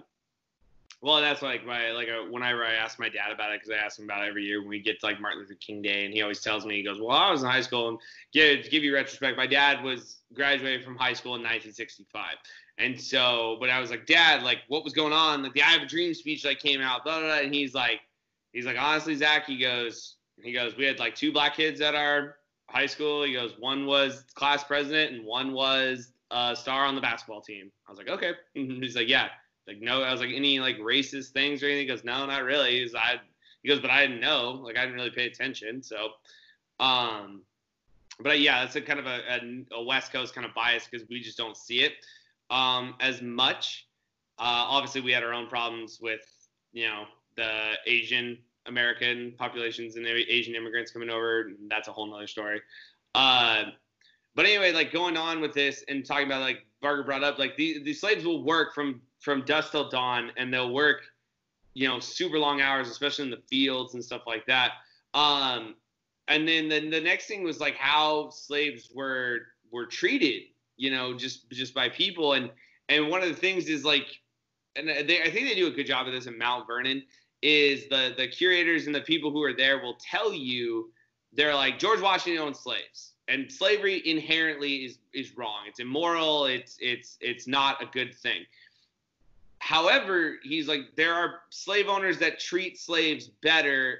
well 1.05 1.21
that's 1.21 1.43
like 1.43 1.64
my 1.67 1.90
like 1.90 2.09
a, 2.09 2.21
uh, 2.21 2.25
whenever 2.31 2.64
i 2.64 2.73
ask 2.73 2.99
my 2.99 3.09
dad 3.09 3.31
about 3.33 3.53
it 3.53 3.61
because 3.61 3.71
i 3.71 3.85
ask 3.85 3.99
him 3.99 4.05
about 4.07 4.25
it 4.25 4.29
every 4.29 4.45
year 4.45 4.61
when 4.61 4.69
we 4.69 4.81
get 4.81 4.99
to 4.99 5.07
like 5.07 5.21
martin 5.21 5.38
luther 5.40 5.55
king 5.55 5.83
day 5.83 6.05
and 6.05 6.14
he 6.14 6.23
always 6.23 6.40
tells 6.40 6.64
me 6.64 6.77
he 6.77 6.83
goes 6.83 7.01
well 7.01 7.17
i 7.17 7.31
was 7.31 7.43
in 7.43 7.49
high 7.49 7.61
school 7.61 7.88
and 7.88 7.99
yeah, 8.33 8.61
to 8.61 8.69
give 8.71 8.83
you 8.83 8.93
retrospect 8.95 9.37
my 9.37 9.47
dad 9.47 9.83
was 9.85 10.19
graduating 10.33 10.85
from 10.85 10.97
high 10.97 11.12
school 11.12 11.35
in 11.37 11.43
1965 11.43 12.37
and 12.79 13.01
so 13.01 13.57
but 13.61 13.71
i 13.71 13.79
was 13.79 13.90
like 13.90 14.07
dad 14.07 14.43
like 14.43 14.59
what 14.69 14.83
was 14.83 14.93
going 14.93 15.12
on 15.12 15.43
like 15.43 15.53
the 15.53 15.62
i 15.62 15.67
have 15.67 15.83
a 15.83 15.87
dream 15.87 16.12
speech 16.14 16.45
like 16.45 16.59
came 16.59 16.81
out 16.81 17.05
blah, 17.05 17.19
blah, 17.19 17.29
blah. 17.29 17.38
and 17.38 17.55
he's 17.55 17.75
like 17.75 18.01
he's 18.53 18.67
like 18.67 18.77
honestly 18.79 19.14
zach 19.14 19.47
he 19.47 19.59
goes 19.59 20.17
he 20.43 20.53
goes 20.53 20.77
we 20.77 20.85
had 20.85 20.99
like 20.99 21.14
two 21.14 21.33
black 21.33 21.55
kids 21.55 21.81
at 21.81 21.95
our 21.95 22.37
high 22.69 22.87
school. 22.87 23.23
He 23.23 23.33
goes, 23.33 23.55
one 23.59 23.87
was 23.87 24.25
class 24.35 24.64
president 24.64 25.12
and 25.12 25.25
one 25.25 25.53
was 25.53 26.12
a 26.31 26.57
star 26.57 26.85
on 26.85 26.95
the 26.95 27.01
basketball 27.01 27.40
team. 27.40 27.71
I 27.87 27.93
was 27.93 27.99
like, 27.99 28.09
okay. 28.09 28.33
He's 28.55 28.97
like, 28.97 29.09
yeah. 29.09 29.29
Like, 29.66 29.81
no, 29.81 30.03
I 30.03 30.12
was 30.12 30.20
like, 30.20 30.31
any 30.35 30.61
like 30.61 30.79
racist 30.79 31.29
things 31.29 31.62
or 31.62 31.66
anything? 31.66 31.83
He 31.83 31.87
goes, 31.87 32.05
no, 32.05 32.27
not 32.27 32.44
really. 32.44 32.81
He's, 32.81 32.94
I, 32.94 33.20
he 33.62 33.68
goes, 33.68 33.81
but 33.81 33.90
I 33.90 34.07
didn't 34.07 34.20
know. 34.20 34.61
Like, 34.62 34.77
I 34.77 34.83
didn't 34.83 34.96
really 34.96 35.11
pay 35.11 35.27
attention. 35.27 35.83
So, 35.83 36.11
um, 36.81 37.42
but 38.20 38.40
yeah, 38.40 38.62
that's 38.62 38.77
a 38.77 38.81
kind 38.81 39.00
of 39.00 39.07
a, 39.07 39.20
a, 39.29 39.77
a 39.77 39.83
West 39.83 40.12
Coast 40.12 40.35
kind 40.35 40.46
of 40.46 40.55
bias 40.55 40.87
because 40.90 41.09
we 41.09 41.20
just 41.20 41.38
don't 41.38 41.57
see 41.57 41.81
it 41.81 41.94
um, 42.50 42.94
as 43.00 43.22
much. 43.22 43.87
Uh, 44.38 44.66
obviously, 44.68 45.00
we 45.00 45.12
had 45.12 45.22
our 45.22 45.33
own 45.33 45.46
problems 45.46 45.98
with, 46.00 46.27
you 46.72 46.87
know, 46.87 47.05
the 47.37 47.72
Asian 47.87 48.38
American 48.66 49.35
populations 49.38 49.96
and 49.96 50.05
the 50.05 50.11
Asian 50.11 50.55
immigrants 50.55 50.90
coming 50.90 51.11
over. 51.11 51.53
That's 51.68 51.88
a 51.88 51.92
whole 51.92 52.07
nother 52.07 52.27
story. 52.27 52.61
Uh, 53.14 53.64
but 54.35 54.46
anyway, 54.46 54.72
like 54.72 54.92
going 54.92 55.16
on 55.16 55.40
with 55.40 55.53
this 55.53 55.85
and 55.88 56.05
talking 56.05 56.27
about 56.27 56.40
like 56.40 56.66
Barker 56.83 57.05
brought 57.05 57.22
up, 57.22 57.38
like 57.38 57.57
the, 57.57 57.83
the 57.83 57.94
slaves 57.94 58.24
will 58.24 58.44
work 58.44 58.74
from 58.74 59.00
from 59.25 59.43
dusk 59.47 59.73
till 59.73 59.89
dawn, 59.89 60.31
and 60.37 60.53
they'll 60.53 60.73
work, 60.73 61.03
you 61.73 61.89
know, 61.89 61.99
super 61.99 62.39
long 62.39 62.61
hours, 62.61 62.91
especially 62.91 63.25
in 63.25 63.31
the 63.31 63.43
fields 63.49 63.95
and 63.95 64.05
stuff 64.05 64.23
like 64.27 64.45
that. 64.47 64.73
Um, 65.15 65.77
and 66.29 66.47
then 66.47 66.69
the, 66.69 66.91
the 66.91 67.01
next 67.01 67.27
thing 67.27 67.43
was 67.43 67.59
like 67.59 67.75
how 67.77 68.29
slaves 68.31 68.91
were 68.95 69.41
were 69.73 69.87
treated, 69.87 70.43
you 70.77 70.91
know, 70.91 71.17
just 71.17 71.51
just 71.51 71.75
by 71.75 71.89
people. 71.89 72.35
And 72.35 72.51
and 72.91 73.09
one 73.09 73.23
of 73.23 73.29
the 73.29 73.35
things 73.35 73.69
is 73.69 73.83
like, 73.85 74.07
and 74.77 74.89
they, 74.89 75.23
I 75.23 75.31
think 75.31 75.49
they 75.49 75.55
do 75.55 75.69
a 75.69 75.71
good 75.71 75.87
job 75.87 76.07
of 76.07 76.13
this 76.13 76.27
in 76.27 76.37
Mount 76.37 76.67
Vernon 76.67 77.03
is 77.41 77.89
the 77.89 78.15
the 78.17 78.29
curators 78.29 78.87
and 78.87 78.95
the 78.95 79.01
people 79.01 79.31
who 79.31 79.43
are 79.43 79.55
there 79.55 79.79
will 79.79 79.99
tell 80.11 80.35
you 80.35 80.93
they're 81.33 81.55
like 81.55 81.79
George 81.79 82.01
Washington 82.01 82.43
owned 82.43 82.57
slaves 82.57 83.15
and 83.29 83.51
slavery 83.51 84.03
inherently 84.05 84.85
is 84.85 84.99
is 85.13 85.37
wrong. 85.37 85.65
It's 85.67 85.81
immoral. 85.81 86.47
It's 86.47 86.77
it's 86.81 87.17
it's 87.21 87.47
not 87.47 87.83
a 87.83 87.87
good 87.87 88.15
thing. 88.15 88.45
However, 89.64 90.37
he's 90.42 90.68
like 90.68 90.94
there 90.96 91.14
are 91.14 91.40
slave 91.50 91.88
owners 91.88 92.18
that 92.18 92.38
treat 92.38 92.79
slaves 92.79 93.29
better 93.42 93.98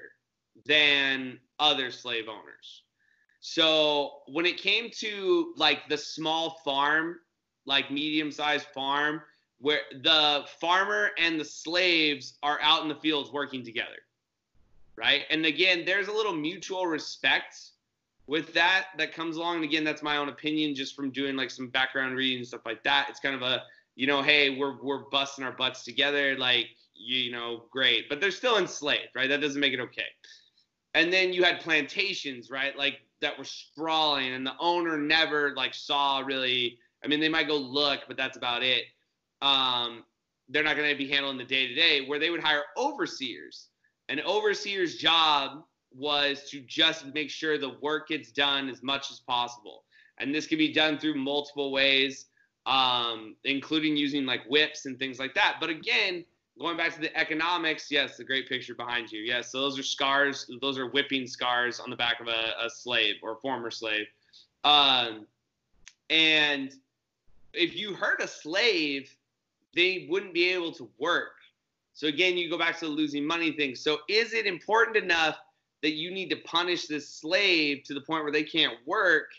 than 0.65 1.39
other 1.59 1.89
slave 1.91 2.25
owners. 2.29 2.83
So 3.41 4.21
when 4.27 4.45
it 4.45 4.57
came 4.57 4.89
to 4.97 5.53
like 5.57 5.89
the 5.89 5.97
small 5.97 6.61
farm, 6.63 7.19
like 7.65 7.89
medium 7.89 8.31
sized 8.31 8.67
farm, 8.67 9.21
where 9.59 9.81
the 10.03 10.45
farmer 10.59 11.11
and 11.17 11.39
the 11.39 11.45
slaves 11.45 12.37
are 12.43 12.59
out 12.61 12.83
in 12.83 12.89
the 12.89 12.95
fields 12.95 13.31
working 13.31 13.63
together 13.63 14.05
right? 14.95 15.23
And 15.29 15.45
again 15.45 15.83
there's 15.85 16.07
a 16.07 16.11
little 16.11 16.33
mutual 16.33 16.87
respect 16.87 17.71
with 18.27 18.53
that 18.53 18.87
that 18.97 19.13
comes 19.13 19.37
along. 19.37 19.57
And 19.57 19.63
again 19.63 19.83
that's 19.83 20.01
my 20.01 20.17
own 20.17 20.29
opinion 20.29 20.75
just 20.75 20.95
from 20.95 21.11
doing 21.11 21.35
like 21.35 21.51
some 21.51 21.67
background 21.67 22.15
reading 22.15 22.39
and 22.39 22.47
stuff 22.47 22.65
like 22.65 22.83
that. 22.83 23.07
It's 23.09 23.19
kind 23.19 23.35
of 23.35 23.41
a 23.41 23.63
you 23.95 24.07
know 24.07 24.21
hey 24.21 24.57
we're 24.57 24.81
we're 24.83 25.09
busting 25.09 25.43
our 25.43 25.51
butts 25.51 25.83
together 25.83 26.37
like 26.37 26.67
you, 26.97 27.31
know 27.31 27.63
great. 27.71 28.07
But 28.07 28.21
they're 28.21 28.31
still 28.31 28.57
enslaved 28.57 29.09
right? 29.15 29.29
That 29.29 29.41
doesn't 29.41 29.59
make 29.59 29.73
it 29.73 29.79
okay. 29.79 30.07
And 30.93 31.11
then 31.11 31.33
you 31.33 31.43
had 31.43 31.59
plantations 31.59 32.49
right? 32.49 32.77
Like 32.77 32.99
that 33.21 33.37
were 33.37 33.43
sprawling 33.43 34.33
and 34.33 34.45
the 34.45 34.53
owner 34.59 34.97
never 34.97 35.53
like 35.55 35.73
saw 35.73 36.19
really 36.19 36.77
i 37.03 37.07
mean 37.07 37.21
they 37.21 37.29
might 37.29 37.47
go 37.47 37.55
look 37.55 38.01
but 38.07 38.17
that's 38.17 38.37
about 38.37 38.63
it. 38.63 38.83
Um, 39.41 40.03
they're 40.49 40.63
not 40.63 40.75
going 40.75 40.89
to 40.89 40.97
be 40.97 41.07
handling 41.07 41.37
the 41.37 41.43
day 41.43 41.67
to 41.67 41.73
day, 41.73 42.05
where 42.05 42.19
they 42.19 42.29
would 42.29 42.41
hire 42.41 42.63
overseers. 42.77 43.69
An 44.09 44.19
overseer's 44.21 44.97
job 44.97 45.63
was 45.91 46.49
to 46.51 46.61
just 46.61 47.05
make 47.13 47.29
sure 47.29 47.57
the 47.57 47.77
work 47.81 48.09
gets 48.09 48.31
done 48.31 48.69
as 48.69 48.83
much 48.83 49.11
as 49.11 49.19
possible. 49.19 49.83
And 50.19 50.33
this 50.33 50.47
can 50.47 50.57
be 50.57 50.71
done 50.71 50.97
through 50.97 51.15
multiple 51.15 51.71
ways, 51.71 52.27
um, 52.65 53.35
including 53.43 53.95
using 53.95 54.25
like 54.25 54.43
whips 54.45 54.85
and 54.85 54.97
things 54.97 55.19
like 55.19 55.33
that. 55.35 55.57
But 55.59 55.69
again, 55.69 56.25
going 56.59 56.77
back 56.77 56.93
to 56.95 57.01
the 57.01 57.15
economics, 57.17 57.91
yes, 57.91 58.17
the 58.17 58.23
great 58.23 58.49
picture 58.49 58.75
behind 58.75 59.11
you. 59.11 59.21
Yes, 59.21 59.51
so 59.51 59.61
those 59.61 59.77
are 59.77 59.83
scars. 59.83 60.49
Those 60.61 60.77
are 60.77 60.87
whipping 60.89 61.27
scars 61.27 61.79
on 61.79 61.89
the 61.89 61.95
back 61.95 62.19
of 62.19 62.27
a, 62.27 62.53
a 62.65 62.69
slave 62.69 63.15
or 63.21 63.37
former 63.37 63.71
slave. 63.71 64.07
Um, 64.63 65.27
and 66.09 66.73
if 67.53 67.75
you 67.75 67.93
hurt 67.93 68.21
a 68.21 68.27
slave, 68.27 69.15
they 69.75 70.07
wouldn't 70.09 70.33
be 70.33 70.49
able 70.49 70.71
to 70.73 70.89
work. 70.97 71.33
So 71.93 72.07
again, 72.07 72.37
you 72.37 72.49
go 72.49 72.57
back 72.57 72.79
to 72.79 72.85
the 72.85 72.91
losing 72.91 73.25
money 73.25 73.51
thing. 73.51 73.75
So 73.75 73.99
is 74.09 74.33
it 74.33 74.45
important 74.45 74.97
enough 74.97 75.37
that 75.81 75.93
you 75.93 76.11
need 76.11 76.29
to 76.29 76.37
punish 76.37 76.87
this 76.87 77.07
slave 77.07 77.83
to 77.85 77.93
the 77.93 78.01
point 78.01 78.23
where 78.23 78.31
they 78.31 78.43
can't 78.43 78.75
work 78.85 79.29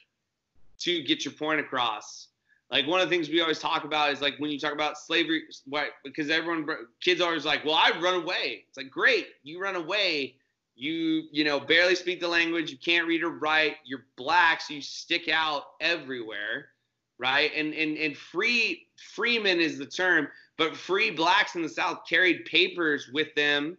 to 0.78 1.02
get 1.02 1.24
your 1.24 1.34
point 1.34 1.60
across? 1.60 2.28
Like 2.70 2.86
one 2.86 3.00
of 3.00 3.08
the 3.08 3.14
things 3.14 3.28
we 3.28 3.40
always 3.40 3.60
talk 3.60 3.84
about 3.84 4.12
is 4.12 4.20
like 4.20 4.34
when 4.38 4.50
you 4.50 4.58
talk 4.58 4.72
about 4.72 4.98
slavery, 4.98 5.42
what 5.66 5.88
because 6.04 6.30
everyone 6.30 6.66
kids 7.00 7.20
are 7.20 7.28
always 7.28 7.44
like, 7.44 7.64
well, 7.64 7.74
I 7.74 7.92
run 8.00 8.22
away. 8.22 8.64
It's 8.68 8.76
like 8.76 8.90
great, 8.90 9.28
you 9.42 9.60
run 9.60 9.76
away. 9.76 10.36
You 10.74 11.22
you 11.30 11.44
know 11.44 11.58
barely 11.58 11.94
speak 11.94 12.20
the 12.20 12.28
language. 12.28 12.70
You 12.70 12.78
can't 12.78 13.06
read 13.06 13.22
or 13.22 13.30
write. 13.30 13.76
You're 13.84 14.06
black, 14.16 14.60
so 14.60 14.74
you 14.74 14.82
stick 14.82 15.28
out 15.28 15.62
everywhere 15.80 16.70
right? 17.18 17.50
And 17.54 17.74
and 17.74 17.96
and 17.96 18.16
free 18.16 18.86
freemen 19.14 19.60
is 19.60 19.78
the 19.78 19.86
term, 19.86 20.28
but 20.58 20.76
free 20.76 21.10
blacks 21.10 21.54
in 21.54 21.62
the 21.62 21.68
South 21.68 22.00
carried 22.08 22.44
papers 22.44 23.10
with 23.12 23.34
them, 23.34 23.76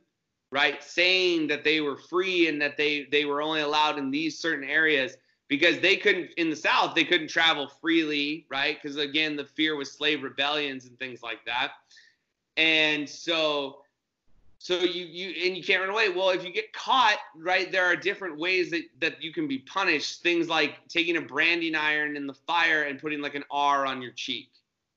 right, 0.52 0.82
saying 0.84 1.48
that 1.48 1.64
they 1.64 1.82
were 1.82 1.98
free 1.98 2.48
and 2.48 2.62
that 2.62 2.78
they 2.78 3.08
they 3.12 3.26
were 3.26 3.42
only 3.42 3.62
allowed 3.62 3.98
in 3.98 4.12
these 4.12 4.40
certain 4.40 4.68
areas 4.68 5.16
because 5.48 5.80
they 5.80 5.98
couldn't 5.98 6.30
in 6.38 6.50
the 6.50 6.56
South 6.56 6.96
they 6.96 7.04
couldn't 7.04 7.30
travel 7.30 7.68
freely, 7.68 8.46
right? 8.50 8.78
Because 8.82 8.98
again, 8.98 9.36
the 9.36 9.46
fear 9.46 9.76
was 9.76 9.92
slave 9.92 10.24
rebellions 10.24 10.86
and 10.86 10.98
things 11.00 11.22
like 11.24 11.46
that, 11.46 11.72
and 12.58 13.08
so 13.08 13.80
so 14.60 14.80
you 14.80 15.06
you 15.06 15.48
and 15.48 15.56
you 15.56 15.64
can't 15.64 15.82
run 15.82 15.90
away. 15.90 16.10
Well, 16.10 16.30
if 16.30 16.44
you 16.44 16.52
get 16.52 16.74
caught, 16.74 17.18
right, 17.36 17.72
there 17.72 17.86
are 17.86 17.96
different 17.96 18.38
ways 18.38 18.72
that 18.72 18.84
that 19.00 19.22
you 19.22 19.32
can 19.32 19.48
be 19.48 19.60
punished. 19.60 20.22
Things 20.22 20.50
like 20.50 20.88
taking 20.88 21.18
a 21.18 21.22
branding 21.22 21.76
iron 21.76 22.18
in 22.18 22.28
the 22.28 22.34
fire 22.34 22.84
and 22.84 23.00
putting 23.00 23.22
like 23.22 23.36
an 23.36 23.44
R 23.52 23.86
on 23.86 24.02
your 24.02 24.12
cheek, 24.12 24.50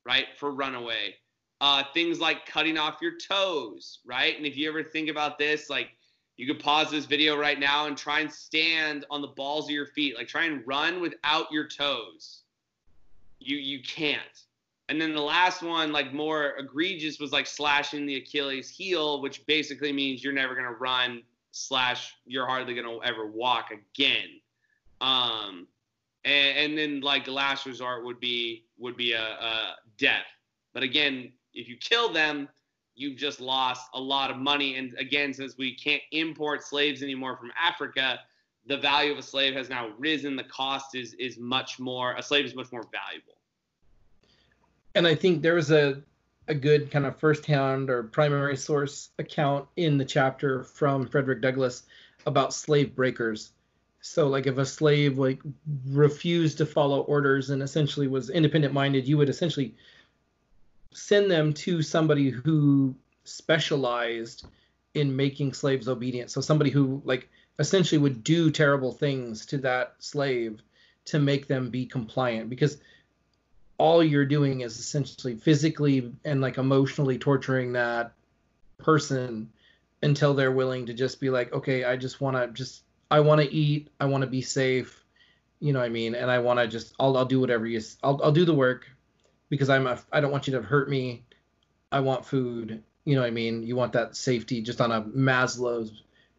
right, 0.05 0.27
for 0.37 0.51
runaway. 0.51 1.15
Uh, 1.61 1.83
things 1.93 2.21
like 2.21 2.47
cutting 2.47 2.79
off 2.79 3.03
your 3.03 3.19
toes, 3.19 3.99
right? 4.07 4.35
And 4.35 4.47
if 4.47 4.57
you 4.57 4.67
ever 4.67 4.83
think 4.83 5.11
about 5.11 5.37
this, 5.37 5.69
like 5.69 5.91
you 6.41 6.47
could 6.47 6.59
pause 6.59 6.91
this 6.91 7.05
video 7.05 7.37
right 7.37 7.61
now 7.61 7.87
and 7.87 7.99
try 7.99 8.21
and 8.21 8.33
stand 8.33 9.05
on 9.11 9.21
the 9.21 9.29
balls 9.29 9.67
of 9.67 9.73
your 9.73 9.85
feet, 9.85 10.17
like 10.17 10.27
try 10.27 10.47
and 10.47 10.67
run 10.67 10.99
without 10.99 11.53
your 11.53 11.69
toes. 11.69 12.45
you 13.41 13.59
you 13.59 13.83
can't. 13.83 14.47
And 14.89 14.99
then 14.99 15.13
the 15.13 15.21
last 15.21 15.63
one, 15.63 15.93
like 15.93 16.15
more 16.15 16.55
egregious, 16.57 17.21
was 17.21 17.31
like 17.31 17.47
slashing 17.47 18.07
the 18.07 18.17
Achilles 18.17 18.71
heel, 18.71 19.21
which 19.21 19.45
basically 19.45 19.93
means 19.93 20.25
you're 20.25 20.33
never 20.33 20.55
gonna 20.55 20.73
run 20.73 21.23
slash 21.51 22.15
you're 22.25 22.47
hardly 22.47 22.75
gonna 22.75 22.99
ever 23.01 23.27
walk 23.27 23.71
again. 23.71 24.41
Um, 25.03 25.67
and, 26.25 26.57
and 26.57 26.79
then 26.79 27.01
like 27.03 27.27
the 27.27 27.33
last 27.33 27.67
resort 27.67 28.03
would 28.07 28.19
be 28.19 28.65
would 28.79 28.97
be 28.97 29.13
a, 29.13 29.23
a 29.23 29.75
death. 29.99 30.25
But 30.73 30.85
again, 30.85 31.33
if 31.53 31.69
you 31.69 31.77
kill 31.77 32.11
them, 32.11 32.49
you've 33.01 33.17
just 33.17 33.41
lost 33.41 33.89
a 33.95 34.01
lot 34.01 34.31
of 34.31 34.37
money. 34.37 34.77
And 34.77 34.95
again, 34.99 35.33
since 35.33 35.57
we 35.57 35.75
can't 35.75 36.03
import 36.13 36.63
slaves 36.63 37.03
anymore 37.03 37.37
from 37.37 37.51
Africa, 37.61 38.21
the 38.67 38.77
value 38.77 39.13
of 39.13 39.19
a 39.19 39.23
slave 39.23 39.55
has 39.55 39.71
now 39.71 39.91
risen. 39.99 40.37
The 40.37 40.45
cost 40.45 40.95
is 40.95 41.15
is 41.15 41.39
much 41.39 41.81
more. 41.81 42.15
A 42.15 42.23
slave 42.23 42.45
is 42.45 42.55
much 42.55 42.71
more 42.71 42.85
valuable. 42.93 43.39
And 44.95 45.07
I 45.07 45.15
think 45.15 45.43
there 45.43 45.55
was 45.55 45.71
a 45.71 46.03
a 46.49 46.55
good 46.55 46.91
kind 46.91 47.07
of 47.07 47.19
first-hand 47.19 47.91
or 47.91 48.03
primary 48.03 48.57
source 48.57 49.11
account 49.19 49.69
in 49.77 49.99
the 49.99 50.05
chapter 50.05 50.65
from 50.65 51.07
Frederick 51.07 51.41
Douglass 51.41 51.85
about 52.27 52.53
slave 52.53 52.95
breakers. 52.97 53.53
So 54.01 54.27
like 54.27 54.47
if 54.47 54.59
a 54.59 54.67
slave 54.67 55.17
like 55.17 55.41
refused 55.89 56.59
to 56.59 56.67
follow 56.67 57.01
orders 57.03 57.51
and 57.51 57.63
essentially 57.63 58.09
was 58.09 58.31
independent 58.31 58.75
minded, 58.75 59.07
you 59.07 59.17
would 59.17 59.29
essentially 59.29 59.75
send 60.93 61.31
them 61.31 61.53
to 61.53 61.83
somebody 61.83 62.31
who 62.31 62.95
specialized 63.25 64.47
in 64.95 65.15
making 65.15 65.53
slaves 65.53 65.89
obedient. 65.89 66.31
So 66.31 66.41
somebody 66.41 66.71
who 66.71 67.01
like 67.05 67.29
essentially 67.59 67.99
would 67.99 68.25
do 68.25 68.51
terrible 68.51 68.93
things 68.93 69.47
to 69.47 69.59
that 69.59 69.95
slave 69.99 70.63
to 71.07 71.19
make 71.19 71.47
them 71.47 71.71
be 71.71 71.87
compliant 71.87 72.51
because 72.51 72.79
all 73.79 74.05
you're 74.05 74.27
doing 74.27 74.61
is 74.61 74.79
essentially 74.79 75.35
physically 75.35 76.13
and 76.25 76.41
like 76.41 76.59
emotionally 76.59 77.19
torturing 77.19 77.73
that 77.73 78.13
person 78.79 79.51
until 80.03 80.35
they're 80.35 80.53
willing 80.53 80.87
to 80.87 80.95
just 80.95 81.21
be 81.21 81.31
like 81.31 81.53
okay 81.53 81.85
i 81.85 81.97
just 81.97 82.21
want 82.21 82.37
to 82.37 82.49
just 82.53 82.83
i 83.11 83.19
want 83.21 83.41
to 83.41 83.51
eat 83.53 83.89
i 84.01 84.05
want 84.05 84.23
to 84.23 84.27
be 84.27 84.43
safe 84.43 85.05
you 85.61 85.73
know 85.73 85.79
what 85.79 85.87
i 85.87 85.89
mean 85.89 86.15
and 86.15 86.31
i 86.31 86.39
want 86.39 86.59
to 86.59 86.67
just 86.67 86.95
I'll, 87.01 87.17
I'll 87.17 87.25
do 87.25 87.41
whatever 87.41 87.67
you 87.67 87.81
I'll, 88.03 88.21
I'll 88.23 88.33
do 88.33 88.45
the 88.45 88.55
work 88.55 88.87
because 89.51 89.69
I'm 89.69 89.87
a 89.87 89.99
I 90.11 90.21
don't 90.21 90.31
want 90.31 90.47
you 90.47 90.55
to 90.55 90.63
hurt 90.63 90.89
me. 90.89 91.25
I 91.93 92.01
want 92.01 92.25
food. 92.25 92.83
You 93.05 93.17
know 93.17 93.21
what 93.21 93.27
I 93.27 93.33
mean? 93.33 93.65
You 93.65 93.77
want 93.77 93.93
that 93.93 94.17
safety 94.17 94.63
just 94.63 94.81
on 94.81 94.93
a 94.93 95.03
Maslow's 95.03 95.93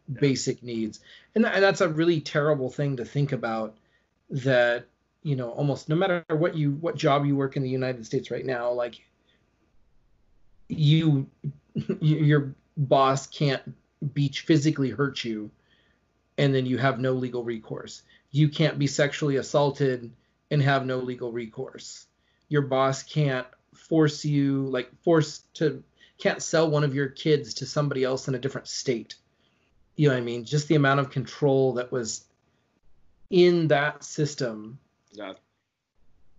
yeah. 0.08 0.20
basic 0.20 0.62
needs. 0.62 0.98
And, 1.34 1.46
and 1.46 1.62
that's 1.62 1.80
a 1.80 1.88
really 1.88 2.20
terrible 2.20 2.70
thing 2.70 2.96
to 2.96 3.04
think 3.04 3.30
about 3.30 3.76
that 4.30 4.86
you 5.22 5.36
know 5.36 5.50
almost 5.50 5.88
no 5.88 5.94
matter 5.94 6.24
what 6.30 6.56
you 6.56 6.72
what 6.72 6.96
job 6.96 7.26
you 7.26 7.36
work 7.36 7.56
in 7.56 7.62
the 7.62 7.68
United 7.68 8.04
States 8.04 8.30
right 8.30 8.44
now 8.44 8.72
like 8.72 9.00
you 10.68 11.28
your 12.00 12.54
boss 12.76 13.26
can't 13.26 13.62
beach 14.14 14.40
physically 14.40 14.90
hurt 14.90 15.22
you 15.22 15.50
and 16.38 16.54
then 16.54 16.64
you 16.64 16.78
have 16.78 16.98
no 16.98 17.12
legal 17.12 17.44
recourse. 17.44 18.02
You 18.30 18.48
can't 18.48 18.78
be 18.78 18.86
sexually 18.86 19.36
assaulted 19.36 20.10
and 20.50 20.62
have 20.62 20.86
no 20.86 20.98
legal 20.98 21.30
recourse 21.30 22.06
your 22.52 22.62
boss 22.62 23.02
can't 23.02 23.46
force 23.72 24.26
you 24.26 24.66
like 24.66 24.90
force 25.02 25.42
to 25.54 25.82
can't 26.18 26.42
sell 26.42 26.70
one 26.70 26.84
of 26.84 26.94
your 26.94 27.08
kids 27.08 27.54
to 27.54 27.66
somebody 27.66 28.04
else 28.04 28.28
in 28.28 28.34
a 28.34 28.38
different 28.38 28.68
state. 28.68 29.14
You 29.96 30.08
know 30.08 30.14
what 30.14 30.20
i 30.20 30.24
mean? 30.24 30.44
Just 30.44 30.68
the 30.68 30.74
amount 30.74 31.00
of 31.00 31.10
control 31.10 31.72
that 31.74 31.90
was 31.90 32.24
in 33.30 33.68
that 33.68 34.04
system 34.04 34.78
yeah. 35.12 35.32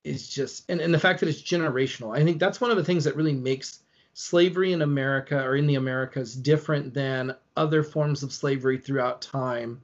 is 0.04 0.30
just 0.30 0.70
and, 0.70 0.80
and 0.80 0.94
the 0.94 1.00
fact 1.00 1.20
that 1.22 1.30
it's 1.30 1.42
generational. 1.42 2.16
I 2.16 2.24
think 2.24 2.40
that's 2.40 2.62
one 2.62 2.70
of 2.70 2.78
the 2.78 2.84
things 2.84 3.06
that 3.06 3.16
really 3.16 3.34
makes 3.34 3.80
slavery 4.14 4.72
in 4.72 4.84
america 4.84 5.44
or 5.44 5.56
in 5.56 5.66
the 5.66 5.74
americas 5.74 6.36
different 6.36 6.94
than 6.94 7.36
other 7.58 7.82
forms 7.82 8.22
of 8.22 8.32
slavery 8.32 8.78
throughout 8.78 9.24
time. 9.24 9.82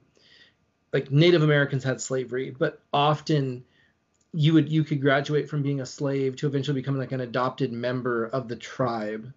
Like 0.92 1.10
native 1.10 1.42
americans 1.42 1.82
had 1.82 2.00
slavery 2.00 2.54
but 2.56 2.80
often 2.92 3.64
you 4.32 4.54
would 4.54 4.68
you 4.68 4.84
could 4.84 5.00
graduate 5.00 5.48
from 5.48 5.62
being 5.62 5.80
a 5.80 5.86
slave 5.86 6.36
to 6.36 6.46
eventually 6.46 6.80
become 6.80 6.98
like 6.98 7.12
an 7.12 7.20
adopted 7.20 7.72
member 7.72 8.26
of 8.26 8.48
the 8.48 8.56
tribe. 8.56 9.32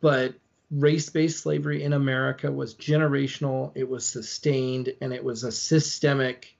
But 0.00 0.34
race-based 0.70 1.40
slavery 1.40 1.82
in 1.82 1.92
america 1.92 2.50
was 2.50 2.74
generational 2.74 3.70
it 3.74 3.88
was 3.88 4.06
sustained 4.06 4.92
and 5.00 5.12
it 5.12 5.22
was 5.22 5.44
a 5.44 5.52
systemic 5.52 6.56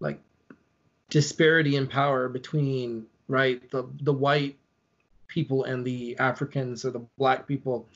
like 0.00 0.18
disparity 1.10 1.76
in 1.76 1.86
power 1.86 2.28
between 2.28 3.06
right 3.28 3.70
the 3.70 3.84
the 4.00 4.12
white 4.12 4.56
people 5.28 5.64
and 5.64 5.84
the 5.84 6.16
africans 6.18 6.84
or 6.84 6.90
the 6.90 7.06
black 7.18 7.46
people 7.46 7.86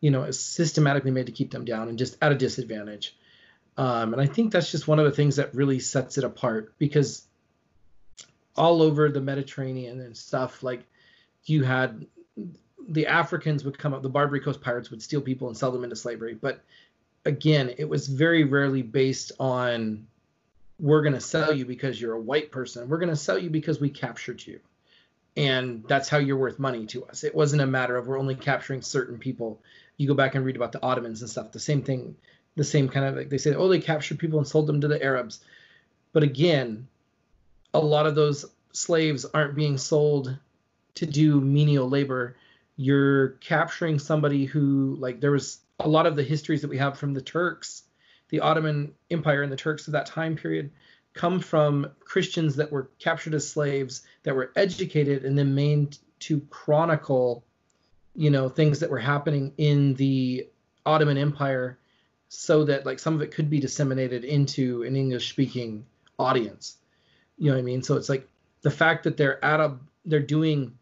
you 0.00 0.10
know 0.10 0.24
is 0.24 0.40
systematically 0.40 1.10
made 1.10 1.26
to 1.26 1.32
keep 1.32 1.50
them 1.50 1.64
down 1.64 1.88
and 1.88 1.98
just 1.98 2.16
at 2.20 2.32
a 2.32 2.34
disadvantage. 2.34 3.16
Um, 3.76 4.12
and 4.12 4.20
i 4.20 4.26
think 4.26 4.52
that's 4.52 4.70
just 4.70 4.88
one 4.88 4.98
of 4.98 5.04
the 5.04 5.12
things 5.12 5.36
that 5.36 5.54
really 5.54 5.78
sets 5.78 6.18
it 6.18 6.24
apart 6.24 6.74
because 6.78 7.26
all 8.56 8.82
over 8.82 9.08
the 9.08 9.20
Mediterranean 9.20 10.00
and 10.00 10.16
stuff. 10.16 10.62
Like 10.62 10.84
you 11.44 11.64
had 11.64 12.06
the 12.88 13.06
Africans 13.06 13.64
would 13.64 13.78
come 13.78 13.94
up, 13.94 14.02
the 14.02 14.08
Barbary 14.08 14.40
Coast 14.40 14.60
pirates 14.60 14.90
would 14.90 15.02
steal 15.02 15.20
people 15.20 15.48
and 15.48 15.56
sell 15.56 15.70
them 15.70 15.84
into 15.84 15.96
slavery. 15.96 16.34
But 16.34 16.62
again, 17.24 17.74
it 17.78 17.88
was 17.88 18.08
very 18.08 18.44
rarely 18.44 18.82
based 18.82 19.32
on 19.38 20.06
we're 20.78 21.02
going 21.02 21.14
to 21.14 21.20
sell 21.20 21.52
you 21.52 21.64
because 21.64 22.00
you're 22.00 22.14
a 22.14 22.20
white 22.20 22.50
person. 22.50 22.88
We're 22.88 22.98
going 22.98 23.08
to 23.08 23.16
sell 23.16 23.38
you 23.38 23.50
because 23.50 23.80
we 23.80 23.90
captured 23.90 24.44
you. 24.44 24.60
And 25.36 25.84
that's 25.86 26.08
how 26.08 26.18
you're 26.18 26.36
worth 26.36 26.58
money 26.58 26.86
to 26.86 27.06
us. 27.06 27.24
It 27.24 27.34
wasn't 27.34 27.62
a 27.62 27.66
matter 27.66 27.96
of 27.96 28.06
we're 28.06 28.18
only 28.18 28.34
capturing 28.34 28.82
certain 28.82 29.18
people. 29.18 29.60
You 29.96 30.08
go 30.08 30.14
back 30.14 30.34
and 30.34 30.44
read 30.44 30.56
about 30.56 30.72
the 30.72 30.82
Ottomans 30.82 31.22
and 31.22 31.30
stuff. 31.30 31.52
The 31.52 31.60
same 31.60 31.82
thing, 31.82 32.16
the 32.56 32.64
same 32.64 32.88
kind 32.88 33.06
of 33.06 33.16
like 33.16 33.30
they 33.30 33.38
say, 33.38 33.54
oh, 33.54 33.68
they 33.68 33.80
captured 33.80 34.18
people 34.18 34.40
and 34.40 34.48
sold 34.48 34.66
them 34.66 34.80
to 34.80 34.88
the 34.88 35.02
Arabs. 35.02 35.40
But 36.12 36.22
again, 36.22 36.88
a 37.74 37.80
lot 37.80 38.06
of 38.06 38.14
those 38.14 38.44
slaves 38.72 39.24
aren't 39.24 39.54
being 39.54 39.78
sold 39.78 40.36
to 40.94 41.06
do 41.06 41.40
menial 41.40 41.88
labor. 41.88 42.36
You're 42.76 43.30
capturing 43.40 43.98
somebody 43.98 44.44
who, 44.44 44.96
like, 44.98 45.20
there 45.20 45.30
was 45.30 45.60
a 45.80 45.88
lot 45.88 46.06
of 46.06 46.16
the 46.16 46.22
histories 46.22 46.62
that 46.62 46.70
we 46.70 46.78
have 46.78 46.98
from 46.98 47.14
the 47.14 47.20
Turks, 47.20 47.82
the 48.28 48.40
Ottoman 48.40 48.94
Empire 49.10 49.42
and 49.42 49.52
the 49.52 49.56
Turks 49.56 49.86
of 49.86 49.92
that 49.92 50.06
time 50.06 50.36
period, 50.36 50.70
come 51.14 51.40
from 51.40 51.90
Christians 52.00 52.56
that 52.56 52.72
were 52.72 52.90
captured 52.98 53.34
as 53.34 53.48
slaves, 53.48 54.02
that 54.22 54.34
were 54.34 54.52
educated 54.56 55.24
and 55.24 55.36
then 55.36 55.54
made 55.54 55.96
to 56.20 56.40
chronicle, 56.50 57.44
you 58.14 58.30
know, 58.30 58.48
things 58.48 58.80
that 58.80 58.90
were 58.90 58.98
happening 58.98 59.52
in 59.58 59.94
the 59.94 60.48
Ottoman 60.86 61.18
Empire 61.18 61.78
so 62.28 62.64
that 62.64 62.86
like 62.86 62.98
some 62.98 63.14
of 63.14 63.20
it 63.20 63.32
could 63.32 63.50
be 63.50 63.60
disseminated 63.60 64.24
into 64.24 64.82
an 64.84 64.96
English 64.96 65.28
speaking 65.28 65.84
audience. 66.18 66.78
You 67.42 67.48
know 67.48 67.56
what 67.56 67.62
I 67.62 67.64
mean? 67.64 67.82
So 67.82 67.96
it's 67.96 68.08
like 68.08 68.28
the 68.60 68.70
fact 68.70 69.02
that 69.02 69.16
they're 69.16 69.44
at 69.44 69.58
a 69.58 69.76
they're 70.04 70.20
doing 70.20 70.78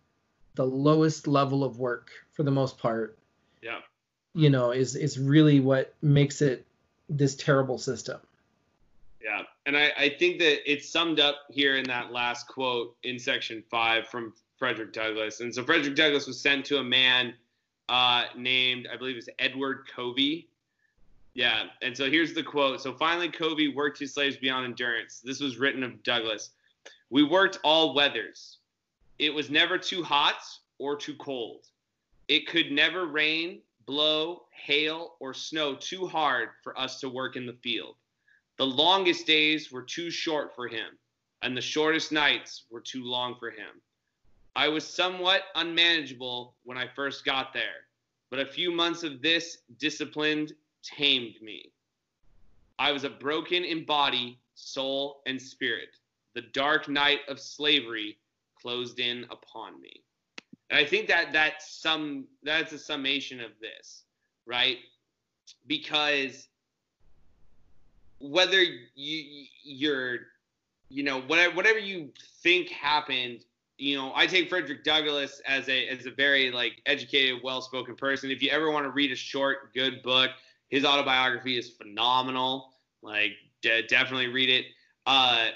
the 0.56 0.66
lowest 0.66 1.26
level 1.26 1.64
of 1.64 1.78
work 1.78 2.10
for 2.32 2.42
the 2.42 2.50
most 2.50 2.76
part. 2.76 3.16
Yeah. 3.62 3.78
You 4.34 4.50
know, 4.50 4.70
is 4.70 4.94
is 4.94 5.18
really 5.18 5.60
what 5.60 5.94
makes 6.02 6.42
it 6.42 6.66
this 7.08 7.34
terrible 7.34 7.78
system. 7.78 8.20
Yeah. 9.24 9.44
And 9.64 9.74
I, 9.74 9.90
I 9.96 10.14
think 10.18 10.38
that 10.40 10.70
it's 10.70 10.86
summed 10.86 11.18
up 11.18 11.36
here 11.48 11.76
in 11.76 11.84
that 11.84 12.12
last 12.12 12.46
quote 12.46 12.94
in 13.04 13.18
section 13.18 13.64
five 13.70 14.08
from 14.08 14.34
Frederick 14.58 14.92
Douglass. 14.92 15.40
And 15.40 15.54
so 15.54 15.64
Frederick 15.64 15.96
Douglass 15.96 16.26
was 16.26 16.38
sent 16.38 16.66
to 16.66 16.76
a 16.76 16.84
man 16.84 17.32
uh, 17.88 18.24
named, 18.36 18.86
I 18.92 18.98
believe 18.98 19.16
it's 19.16 19.30
Edward 19.38 19.88
Covey. 19.96 20.46
Yeah. 21.34 21.64
And 21.82 21.96
so 21.96 22.10
here's 22.10 22.34
the 22.34 22.42
quote. 22.42 22.80
So 22.80 22.92
finally, 22.92 23.28
Covey 23.28 23.68
worked 23.68 23.98
his 23.98 24.14
slaves 24.14 24.36
beyond 24.36 24.64
endurance. 24.64 25.20
This 25.20 25.40
was 25.40 25.58
written 25.58 25.82
of 25.82 26.02
Douglass. 26.02 26.50
We 27.10 27.22
worked 27.22 27.58
all 27.64 27.94
weathers. 27.94 28.58
It 29.18 29.32
was 29.32 29.50
never 29.50 29.78
too 29.78 30.02
hot 30.02 30.42
or 30.78 30.96
too 30.96 31.14
cold. 31.16 31.66
It 32.28 32.46
could 32.46 32.72
never 32.72 33.06
rain, 33.06 33.60
blow, 33.86 34.44
hail, 34.52 35.16
or 35.20 35.34
snow 35.34 35.74
too 35.74 36.06
hard 36.06 36.50
for 36.62 36.78
us 36.78 37.00
to 37.00 37.08
work 37.08 37.36
in 37.36 37.46
the 37.46 37.58
field. 37.62 37.96
The 38.56 38.66
longest 38.66 39.26
days 39.26 39.72
were 39.72 39.82
too 39.82 40.10
short 40.10 40.54
for 40.54 40.68
him, 40.68 40.98
and 41.42 41.56
the 41.56 41.62
shortest 41.62 42.12
nights 42.12 42.64
were 42.70 42.80
too 42.80 43.04
long 43.04 43.36
for 43.38 43.50
him. 43.50 43.80
I 44.54 44.68
was 44.68 44.86
somewhat 44.86 45.44
unmanageable 45.54 46.54
when 46.64 46.76
I 46.78 46.86
first 46.94 47.24
got 47.24 47.52
there, 47.52 47.88
but 48.30 48.40
a 48.40 48.46
few 48.46 48.70
months 48.70 49.02
of 49.02 49.22
this 49.22 49.58
disciplined 49.78 50.52
tamed 50.82 51.36
me. 51.42 51.72
I 52.78 52.92
was 52.92 53.04
a 53.04 53.10
broken 53.10 53.64
in 53.64 53.84
body, 53.84 54.38
soul, 54.54 55.22
and 55.26 55.40
spirit 55.40 55.90
the 56.34 56.42
dark 56.52 56.88
night 56.88 57.20
of 57.28 57.40
slavery 57.40 58.18
closed 58.60 59.00
in 59.00 59.24
upon 59.30 59.80
me. 59.80 60.02
And 60.70 60.78
I 60.78 60.84
think 60.84 61.08
that 61.08 61.32
that's 61.32 61.72
some 61.80 62.26
that's 62.42 62.72
a 62.72 62.78
summation 62.78 63.40
of 63.40 63.50
this, 63.60 64.04
right? 64.46 64.78
Because 65.66 66.48
whether 68.20 68.62
you 68.94 69.46
you're 69.64 70.18
you 70.88 71.02
know 71.02 71.22
whatever 71.22 71.54
whatever 71.56 71.78
you 71.78 72.10
think 72.42 72.68
happened 72.68 73.40
you 73.80 73.96
know, 73.96 74.12
I 74.14 74.26
take 74.26 74.50
Frederick 74.50 74.84
Douglass 74.84 75.40
as 75.46 75.66
a 75.70 75.88
as 75.88 76.04
a 76.04 76.10
very 76.10 76.50
like 76.50 76.82
educated, 76.84 77.40
well-spoken 77.42 77.96
person. 77.96 78.30
If 78.30 78.42
you 78.42 78.50
ever 78.50 78.70
want 78.70 78.84
to 78.84 78.90
read 78.90 79.10
a 79.10 79.16
short, 79.16 79.72
good 79.72 80.02
book, 80.02 80.32
his 80.70 80.84
autobiography 80.84 81.58
is 81.58 81.70
phenomenal. 81.70 82.74
Like, 83.02 83.32
de- 83.62 83.86
definitely 83.86 84.28
read 84.28 84.48
it. 84.48 84.66
Uh, 85.06 85.48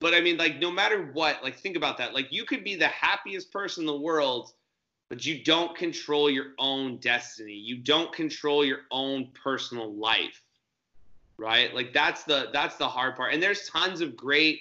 but 0.00 0.14
I 0.14 0.20
mean, 0.20 0.36
like, 0.36 0.58
no 0.58 0.70
matter 0.70 1.10
what, 1.12 1.42
like, 1.42 1.56
think 1.56 1.76
about 1.76 1.98
that. 1.98 2.14
Like, 2.14 2.32
you 2.32 2.44
could 2.44 2.64
be 2.64 2.74
the 2.74 2.88
happiest 2.88 3.52
person 3.52 3.82
in 3.82 3.86
the 3.86 3.96
world, 4.00 4.52
but 5.08 5.24
you 5.24 5.44
don't 5.44 5.76
control 5.76 6.30
your 6.30 6.52
own 6.58 6.98
destiny. 6.98 7.54
You 7.54 7.76
don't 7.76 8.12
control 8.12 8.64
your 8.64 8.80
own 8.90 9.28
personal 9.34 9.94
life, 9.94 10.42
right? 11.36 11.74
Like, 11.74 11.92
that's 11.92 12.24
the 12.24 12.48
that's 12.52 12.76
the 12.76 12.88
hard 12.88 13.16
part. 13.16 13.34
And 13.34 13.42
there's 13.42 13.68
tons 13.68 14.00
of 14.00 14.16
great 14.16 14.60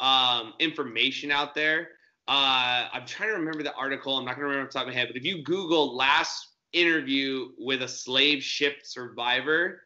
um, 0.00 0.54
information 0.58 1.30
out 1.30 1.54
there 1.54 1.90
uh, 2.28 2.88
I'm 2.92 3.04
trying 3.04 3.30
to 3.30 3.34
remember 3.34 3.62
the 3.62 3.74
article. 3.74 4.16
I'm 4.16 4.24
not 4.24 4.36
going 4.36 4.44
to 4.44 4.48
remember 4.48 4.68
off 4.68 4.72
the 4.72 4.78
top 4.78 4.86
of 4.86 4.94
my 4.94 4.98
head, 4.98 5.08
but 5.08 5.16
if 5.16 5.24
you 5.24 5.42
Google 5.42 5.96
last 5.96 6.51
interview 6.72 7.50
with 7.58 7.82
a 7.82 7.88
slave 7.88 8.42
ship 8.42 8.78
survivor, 8.84 9.82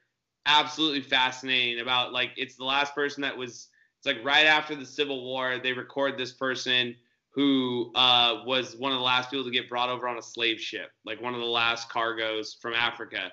absolutely 0.46 1.02
fascinating 1.02 1.80
about 1.80 2.12
like 2.12 2.30
it's 2.36 2.56
the 2.56 2.64
last 2.64 2.94
person 2.94 3.22
that 3.22 3.36
was 3.36 3.68
it's 3.98 4.06
like 4.06 4.24
right 4.24 4.46
after 4.46 4.74
the 4.74 4.86
Civil 4.86 5.24
War, 5.24 5.58
they 5.62 5.72
record 5.72 6.18
this 6.18 6.32
person 6.32 6.94
who 7.30 7.92
uh, 7.94 8.42
was 8.46 8.76
one 8.76 8.92
of 8.92 8.98
the 8.98 9.04
last 9.04 9.30
people 9.30 9.44
to 9.44 9.50
get 9.50 9.68
brought 9.68 9.90
over 9.90 10.08
on 10.08 10.16
a 10.16 10.22
slave 10.22 10.58
ship, 10.58 10.90
like 11.04 11.20
one 11.20 11.34
of 11.34 11.40
the 11.40 11.46
last 11.46 11.90
cargoes 11.90 12.56
from 12.60 12.72
Africa. 12.72 13.30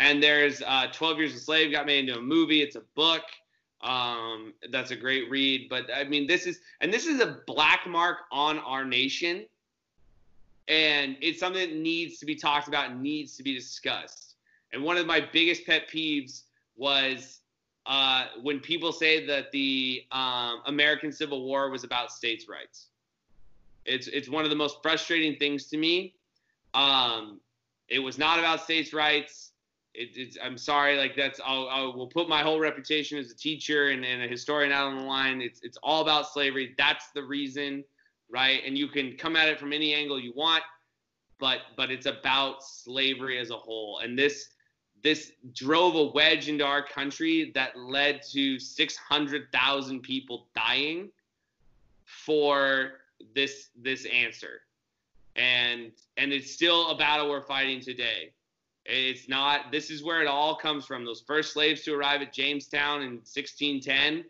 And 0.00 0.22
there's 0.22 0.62
uh, 0.66 0.86
12 0.92 1.18
Years 1.18 1.34
a 1.34 1.38
Slave 1.38 1.70
got 1.70 1.86
made 1.86 2.08
into 2.08 2.18
a 2.18 2.22
movie. 2.22 2.62
It's 2.62 2.76
a 2.76 2.82
book. 2.96 3.22
Um, 3.82 4.54
that's 4.70 4.90
a 4.90 4.96
great 4.96 5.28
read. 5.28 5.68
But 5.68 5.90
I 5.94 6.04
mean, 6.04 6.26
this 6.26 6.46
is 6.46 6.60
and 6.80 6.92
this 6.92 7.06
is 7.06 7.20
a 7.20 7.40
black 7.46 7.86
mark 7.86 8.18
on 8.30 8.58
our 8.60 8.84
nation, 8.84 9.44
and 10.72 11.16
it's 11.20 11.38
something 11.38 11.68
that 11.68 11.76
needs 11.76 12.18
to 12.18 12.26
be 12.26 12.34
talked 12.34 12.66
about, 12.66 12.90
and 12.90 13.02
needs 13.02 13.36
to 13.36 13.42
be 13.42 13.54
discussed. 13.54 14.36
And 14.72 14.82
one 14.82 14.96
of 14.96 15.06
my 15.06 15.20
biggest 15.20 15.66
pet 15.66 15.88
peeves 15.88 16.44
was 16.76 17.40
uh, 17.84 18.26
when 18.42 18.58
people 18.58 18.90
say 18.90 19.26
that 19.26 19.52
the 19.52 20.04
um, 20.12 20.62
American 20.66 21.12
Civil 21.12 21.44
War 21.44 21.68
was 21.68 21.84
about 21.84 22.10
states' 22.10 22.48
rights. 22.48 22.86
It's 23.84 24.06
it's 24.06 24.28
one 24.28 24.44
of 24.44 24.50
the 24.50 24.56
most 24.56 24.78
frustrating 24.82 25.36
things 25.38 25.66
to 25.68 25.76
me. 25.76 26.14
Um, 26.72 27.40
it 27.88 27.98
was 27.98 28.16
not 28.16 28.38
about 28.38 28.62
states' 28.62 28.94
rights 28.94 29.52
it, 29.94 30.38
I'm 30.42 30.56
sorry, 30.56 30.96
like 30.96 31.16
that's 31.16 31.40
I'll, 31.44 31.68
I 31.68 31.82
will 31.82 32.06
put 32.06 32.28
my 32.28 32.42
whole 32.42 32.58
reputation 32.58 33.18
as 33.18 33.30
a 33.30 33.36
teacher 33.36 33.88
and, 33.88 34.04
and 34.04 34.22
a 34.22 34.28
historian 34.28 34.72
out 34.72 34.86
on 34.86 34.96
the 34.96 35.04
line. 35.04 35.42
It's 35.42 35.60
it's 35.62 35.78
all 35.82 36.02
about 36.02 36.28
slavery. 36.28 36.74
That's 36.78 37.10
the 37.14 37.22
reason, 37.22 37.84
right? 38.32 38.62
And 38.66 38.76
you 38.76 38.88
can 38.88 39.16
come 39.16 39.36
at 39.36 39.48
it 39.48 39.58
from 39.58 39.72
any 39.72 39.94
angle 39.94 40.18
you 40.18 40.32
want, 40.34 40.62
but 41.38 41.58
but 41.76 41.90
it's 41.90 42.06
about 42.06 42.62
slavery 42.64 43.38
as 43.38 43.50
a 43.50 43.56
whole. 43.56 43.98
And 43.98 44.18
this 44.18 44.48
this 45.02 45.32
drove 45.52 45.96
a 45.96 46.04
wedge 46.04 46.48
into 46.48 46.64
our 46.64 46.82
country 46.82 47.50
that 47.56 47.76
led 47.76 48.22
to 48.30 48.58
600,000 48.58 50.00
people 50.00 50.46
dying 50.54 51.10
for 52.04 52.92
this 53.34 53.68
this 53.76 54.06
answer. 54.06 54.62
And 55.36 55.92
and 56.16 56.32
it's 56.32 56.50
still 56.50 56.90
a 56.90 56.96
battle 56.96 57.30
we're 57.30 57.42
fighting 57.42 57.80
today 57.80 58.32
it's 58.84 59.28
not, 59.28 59.70
this 59.70 59.90
is 59.90 60.02
where 60.02 60.20
it 60.20 60.26
all 60.26 60.56
comes 60.56 60.86
from. 60.86 61.04
Those 61.04 61.20
first 61.20 61.52
slaves 61.52 61.82
to 61.82 61.94
arrive 61.94 62.22
at 62.22 62.32
Jamestown 62.32 63.02
in 63.02 63.12
1610 63.12 64.24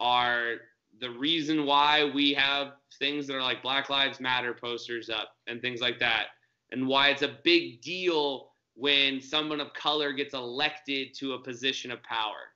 are 0.00 0.54
the 1.00 1.10
reason 1.10 1.64
why 1.64 2.04
we 2.04 2.34
have 2.34 2.72
things 2.98 3.26
that 3.26 3.36
are 3.36 3.42
like 3.42 3.62
Black 3.62 3.88
Lives 3.88 4.20
Matter 4.20 4.54
posters 4.54 5.10
up 5.10 5.36
and 5.46 5.60
things 5.60 5.80
like 5.80 5.98
that, 6.00 6.26
and 6.72 6.86
why 6.86 7.08
it's 7.08 7.22
a 7.22 7.36
big 7.44 7.80
deal 7.80 8.50
when 8.74 9.20
someone 9.20 9.60
of 9.60 9.72
color 9.74 10.12
gets 10.12 10.34
elected 10.34 11.14
to 11.14 11.32
a 11.32 11.38
position 11.38 11.90
of 11.90 12.02
power. 12.02 12.52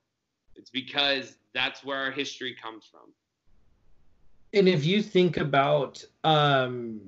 It's 0.55 0.69
because 0.69 1.35
that's 1.53 1.83
where 1.83 1.97
our 1.97 2.11
history 2.11 2.55
comes 2.61 2.85
from. 2.85 3.11
And 4.53 4.69
if 4.69 4.85
you 4.85 5.01
think 5.01 5.37
about 5.37 6.03
um, 6.23 7.01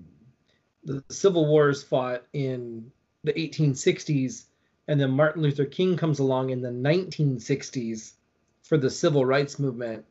the 0.83 1.03
Civil 1.09 1.45
Wars 1.45 1.83
fought 1.83 2.23
in 2.33 2.91
the 3.23 3.33
1860s, 3.33 4.45
and 4.87 4.99
then 4.99 5.11
Martin 5.11 5.41
Luther 5.41 5.65
King 5.65 5.97
comes 5.97 6.19
along 6.19 6.49
in 6.49 6.61
the 6.61 6.69
1960s 6.69 8.13
for 8.63 8.77
the 8.77 8.89
civil 8.89 9.25
rights 9.25 9.59
movement. 9.59 10.05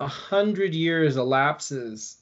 A 0.00 0.06
hundred 0.06 0.74
years 0.74 1.16
elapses 1.16 2.16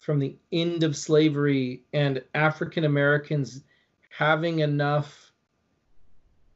from 0.00 0.18
the 0.18 0.36
end 0.52 0.82
of 0.82 0.96
slavery 0.96 1.82
and 1.92 2.22
African 2.34 2.84
Americans 2.84 3.62
having 4.10 4.58
enough 4.58 5.32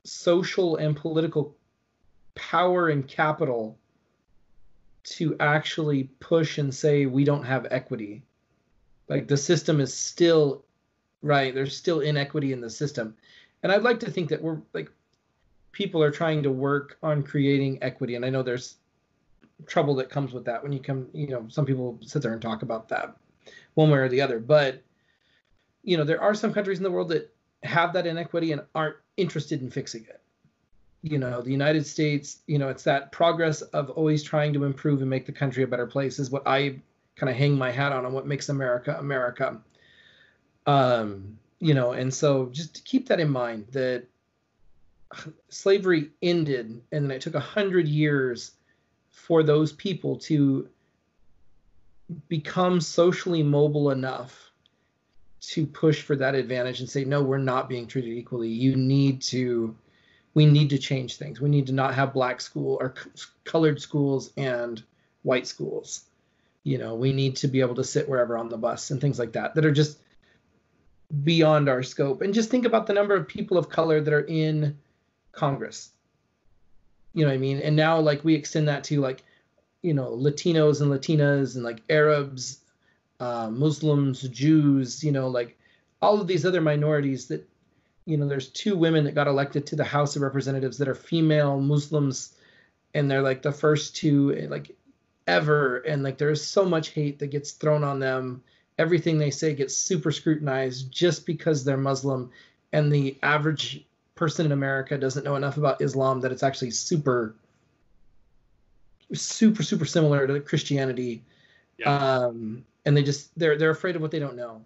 social 0.05 0.77
and 0.77 0.97
political 0.97 1.57
power 2.35 2.89
and 2.91 3.09
capital 3.09 3.79
to 5.05 5.37
actually 5.41 6.05
push 6.21 6.59
and 6.59 6.75
say 6.75 7.07
we 7.07 7.25
don't 7.25 7.45
have 7.45 7.67
equity. 7.71 8.23
Like 9.09 9.29
the 9.29 9.37
system 9.37 9.81
is 9.81 9.95
still 9.95 10.67
right 11.23 11.55
there's 11.55 11.77
still 11.77 12.01
inequity 12.01 12.53
in 12.53 12.61
the 12.61 12.71
system 12.71 13.17
and 13.63 13.73
i'd 13.73 13.83
like 13.83 14.01
to 14.01 14.11
think 14.11 14.29
that 14.29 14.43
we're 14.43 14.59
like 14.73 14.91
people 15.73 16.03
are 16.03 16.11
trying 16.11 16.43
to 16.43 16.51
work 16.51 16.99
on 17.03 17.23
creating 17.23 17.79
equity 17.83 18.15
and 18.15 18.25
i 18.25 18.31
know 18.31 18.43
there's 18.43 18.77
trouble 19.66 19.95
that 19.97 20.11
comes 20.11 20.33
with 20.33 20.45
that 20.45 20.62
when 20.62 20.73
you 20.73 20.81
come 20.81 21.09
you 21.12 21.29
know 21.29 21.47
some 21.49 21.64
people 21.64 21.99
sit 22.03 22.21
there 22.21 22.33
and 22.33 22.42
talk 22.42 22.62
about 22.62 22.88
that 22.88 23.16
one 23.75 23.90
way 23.90 23.99
or 23.99 24.09
the 24.09 24.21
other. 24.21 24.38
But 24.38 24.83
you 25.83 25.97
know 25.97 26.05
there 26.05 26.21
are 26.21 26.35
some 26.35 26.53
countries 26.53 26.79
in 26.79 26.85
the 26.85 26.90
world 26.90 27.09
that 27.09 27.35
have 27.62 27.92
that 27.95 28.07
inequity 28.07 28.53
and 28.53 28.62
aren't 28.75 28.97
interested 29.16 29.62
in 29.62 29.71
fixing 29.71 30.03
it. 30.03 30.21
You 31.03 31.19
know 31.19 31.40
the 31.40 31.53
united 31.53 31.87
states 31.87 32.38
you 32.47 32.59
know 32.59 32.69
it's 32.69 32.85
that 32.85 33.12
progress 33.12 33.62
of 33.62 33.90
always 33.90 34.23
trying 34.23 34.53
to 34.55 34.64
improve 34.64 35.01
and 35.01 35.11
make 35.11 35.27
the 35.27 35.33
country 35.33 35.62
a 35.62 35.66
better 35.66 35.87
place 35.87 36.19
is 36.19 36.31
what 36.31 36.42
i 36.47 36.81
kind 37.14 37.31
of 37.31 37.37
hang 37.37 37.57
my 37.57 37.71
hat 37.71 37.92
on 37.92 38.05
on 38.05 38.12
what 38.12 38.27
makes 38.27 38.49
america 38.49 38.97
america. 38.99 39.61
Um, 40.66 41.38
you 41.61 41.75
know, 41.75 41.92
and 41.92 42.12
so 42.12 42.47
just 42.53 42.85
keep 42.85 43.09
that 43.09 43.21
in 43.21 43.31
mind 43.31 43.69
that 43.73 44.05
slavery 45.49 46.11
ended 46.23 46.83
and 46.92 47.05
then 47.05 47.11
it 47.11 47.23
took 47.23 47.35
a 47.35 47.40
hundred 47.40 47.87
years 47.87 48.53
for 49.17 49.43
those 49.43 49.73
people 49.73 50.17
to 50.17 50.69
become 52.29 52.81
socially 52.81 53.43
mobile 53.43 53.91
enough 53.91 54.51
to 55.41 55.67
push 55.67 56.03
for 56.03 56.17
that 56.17 56.35
advantage 56.35 56.81
and 56.81 56.89
say 56.89 57.05
no 57.05 57.23
we're 57.23 57.39
not 57.39 57.69
being 57.69 57.87
treated 57.87 58.13
equally 58.13 58.49
you 58.49 58.77
need 58.77 59.21
to 59.21 59.75
we 60.35 60.47
need 60.47 60.71
to 60.71 60.79
change 60.79 61.17
things 61.17 61.41
we 61.41 61.49
need 61.49 61.67
to 61.67 61.73
not 61.73 61.95
have 61.95 62.13
black 62.13 62.41
school 62.41 62.79
or 62.81 62.95
c- 62.97 63.27
colored 63.45 63.81
schools 63.81 64.33
and 64.37 64.85
white 65.23 65.47
schools 65.47 66.05
you 66.63 66.79
know 66.79 66.95
we 66.95 67.13
need 67.13 67.35
to 67.35 67.49
be 67.49 67.61
able 67.61 67.75
to 67.75 67.83
sit 67.83 68.09
wherever 68.09 68.39
on 68.39 68.49
the 68.49 68.57
bus 68.57 68.91
and 68.91 69.01
things 69.01 69.19
like 69.19 69.33
that 69.33 69.55
that 69.55 69.65
are 69.65 69.73
just 69.73 69.99
beyond 71.25 71.69
our 71.69 71.83
scope. 71.83 72.23
And 72.23 72.35
just 72.35 72.51
think 72.51 72.65
about 72.65 72.87
the 72.87 72.93
number 72.93 73.15
of 73.15 73.29
people 73.29 73.59
of 73.59 73.69
color 73.69 74.01
that 74.01 74.13
are 74.13 74.27
in 74.27 74.79
Congress. 75.33 75.91
You 77.17 77.25
know 77.25 77.31
what 77.31 77.37
I 77.37 77.39
mean? 77.39 77.61
And 77.61 77.75
now 77.75 77.99
like 77.99 78.25
we 78.25 78.35
extend 78.35 78.69
that 78.69 78.85
to 78.85 79.01
like, 79.01 79.25
you 79.81 79.95
know, 79.95 80.11
Latinos 80.11 80.83
and 80.83 80.91
Latinas 80.91 81.55
and 81.55 81.64
like 81.64 81.81
Arabs, 81.89 82.61
uh, 83.21 83.49
Muslims, 83.51 84.21
Jews, 84.29 85.03
you 85.03 85.12
know, 85.12 85.29
like 85.29 85.59
all 86.03 86.21
of 86.21 86.27
these 86.27 86.45
other 86.45 86.61
minorities 86.61 87.29
that, 87.29 87.49
you 88.05 88.19
know, 88.19 88.29
there's 88.29 88.49
two 88.51 88.77
women 88.77 89.05
that 89.05 89.14
got 89.14 89.29
elected 89.29 89.67
to 89.67 89.77
the 89.77 89.83
House 89.83 90.14
of 90.14 90.21
Representatives 90.21 90.77
that 90.77 90.89
are 90.89 90.95
female 90.95 91.59
Muslims, 91.59 92.35
and 92.93 93.11
they're 93.11 93.23
like 93.23 93.41
the 93.41 93.51
first 93.51 93.97
two 93.97 94.33
like 94.51 94.77
ever, 95.27 95.79
and 95.79 96.03
like 96.03 96.19
there's 96.19 96.45
so 96.45 96.67
much 96.67 96.91
hate 96.91 97.19
that 97.21 97.29
gets 97.29 97.53
thrown 97.53 97.83
on 97.83 97.99
them 97.99 98.43
everything 98.79 99.17
they 99.17 99.31
say 99.31 99.55
gets 99.55 99.75
super 99.75 100.12
scrutinized 100.12 100.93
just 100.93 101.25
because 101.25 101.64
they're 101.64 101.79
Muslim, 101.79 102.31
and 102.73 102.93
the 102.93 103.17
average 103.23 103.87
person 104.17 104.47
in 104.47 104.53
America 104.53 104.99
doesn't 104.99 105.25
know 105.25 105.37
enough 105.37 105.59
about 105.59 105.81
Islam 105.81 106.21
that 106.23 106.33
it's 106.33 106.43
actually 106.43 106.73
super, 106.73 107.35
super, 109.12 109.62
super 109.62 109.85
similar 109.85 110.27
to 110.27 110.41
Christianity. 110.41 111.23
Yeah. 111.79 111.95
Um, 111.95 112.64
and 112.85 112.97
they 112.97 113.03
just 113.03 113.37
they're 113.39 113.57
they're 113.57 113.71
afraid 113.71 113.95
of 113.95 114.03
what 114.03 114.11
they 114.11 114.19
don't 114.19 114.37
know. 114.37 114.64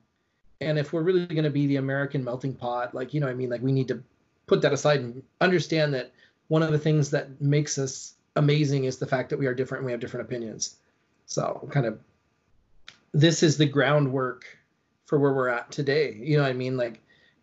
And 0.60 0.78
if 0.78 0.92
we're 0.92 1.02
really 1.02 1.26
going 1.26 1.44
to 1.44 1.50
be 1.50 1.66
the 1.66 1.76
American 1.76 2.22
melting 2.22 2.54
pot, 2.54 2.94
like 2.94 3.12
you 3.12 3.20
know, 3.20 3.28
I 3.28 3.34
mean, 3.34 3.50
like 3.50 3.62
we 3.62 3.72
need 3.72 3.88
to 3.88 4.02
put 4.46 4.62
that 4.62 4.72
aside 4.72 5.00
and 5.00 5.22
understand 5.40 5.92
that 5.94 6.12
one 6.48 6.62
of 6.62 6.70
the 6.70 6.78
things 6.78 7.10
that 7.10 7.40
makes 7.40 7.78
us 7.78 8.14
amazing 8.36 8.84
is 8.84 8.98
the 8.98 9.06
fact 9.06 9.30
that 9.30 9.38
we 9.38 9.46
are 9.46 9.54
different 9.54 9.80
and 9.80 9.86
we 9.86 9.92
have 9.92 10.00
different 10.00 10.26
opinions. 10.26 10.76
So 11.26 11.68
kind 11.70 11.86
of 11.86 11.98
this 13.12 13.42
is 13.42 13.56
the 13.56 13.66
groundwork 13.66 14.44
for 15.06 15.18
where 15.18 15.32
we're 15.32 15.48
at 15.48 15.70
today. 15.72 16.16
You 16.20 16.36
know 16.36 16.44
what 16.44 16.50
I 16.50 16.54
mean? 16.54 16.76
Like 16.76 17.00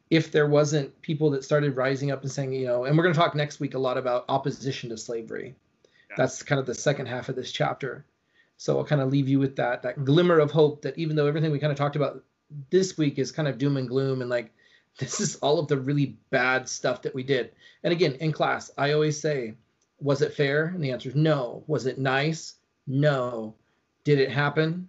if 0.10 0.32
there 0.32 0.48
wasn't 0.48 1.02
people 1.02 1.30
that 1.32 1.44
started 1.44 1.76
rising 1.76 2.12
up 2.12 2.22
and 2.22 2.32
saying, 2.32 2.54
you 2.54 2.66
know, 2.66 2.86
and 2.86 2.98
we're 2.98 3.04
going 3.04 3.14
to 3.14 3.20
talk 3.20 3.36
next 3.36 3.60
week 3.60 3.74
a 3.74 3.80
lot 3.80 3.98
about 3.98 4.26
opposition 4.30 4.90
to 4.90 4.98
slavery. 4.98 5.56
Yeah. 6.10 6.16
That's 6.18 6.44
kind 6.44 6.60
of 6.60 6.66
the 6.66 6.76
second 6.76 7.08
half 7.08 7.30
of 7.30 7.36
this 7.36 7.52
chapter. 7.52 8.06
So 8.58 8.78
I'll 8.78 8.86
kind 8.86 9.02
of 9.02 9.12
leave 9.12 9.28
you 9.28 9.40
with 9.40 9.56
that 9.58 9.84
that 9.84 10.04
glimmer 10.04 10.40
of 10.40 10.52
hope 10.52 10.82
that 10.82 10.98
even 10.98 11.16
though 11.16 11.28
everything 11.28 11.52
we 11.52 11.60
kind 11.60 11.72
of 11.72 11.78
talked 11.78 11.96
about 11.96 12.24
this 12.70 12.98
week 12.98 13.20
is 13.20 13.32
kind 13.32 13.48
of 13.48 13.58
doom 13.58 13.78
and 13.78 13.88
gloom 13.88 14.22
and 14.22 14.30
like 14.30 14.52
this 15.00 15.20
is 15.20 15.36
all 15.38 15.60
of 15.60 15.68
the 15.68 15.78
really 15.78 16.18
bad 16.32 16.68
stuff 16.68 17.04
that 17.04 17.14
we 17.14 17.22
did. 17.22 17.52
And 17.84 17.94
again, 17.94 18.14
in 18.16 18.32
class, 18.32 18.72
I 18.78 18.94
always 18.94 19.20
say, 19.20 19.54
was 20.00 20.22
it 20.22 20.34
fair? 20.34 20.66
And 20.66 20.84
the 20.84 20.92
answer 20.92 21.10
is 21.10 21.16
no. 21.16 21.64
Was 21.68 21.86
it 21.86 22.00
nice? 22.00 22.56
No. 22.88 23.54
Did 24.04 24.20
it 24.20 24.32
happen? 24.32 24.88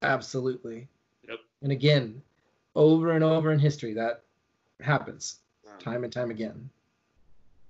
Absolutely. 0.00 0.88
Yep. 1.28 1.38
And 1.62 1.72
again, 1.72 2.22
over 2.74 3.12
and 3.12 3.22
over 3.22 3.52
in 3.52 3.58
history, 3.58 3.94
that 3.94 4.22
happens 4.80 5.40
time 5.78 6.04
and 6.04 6.12
time 6.12 6.30
again. 6.30 6.70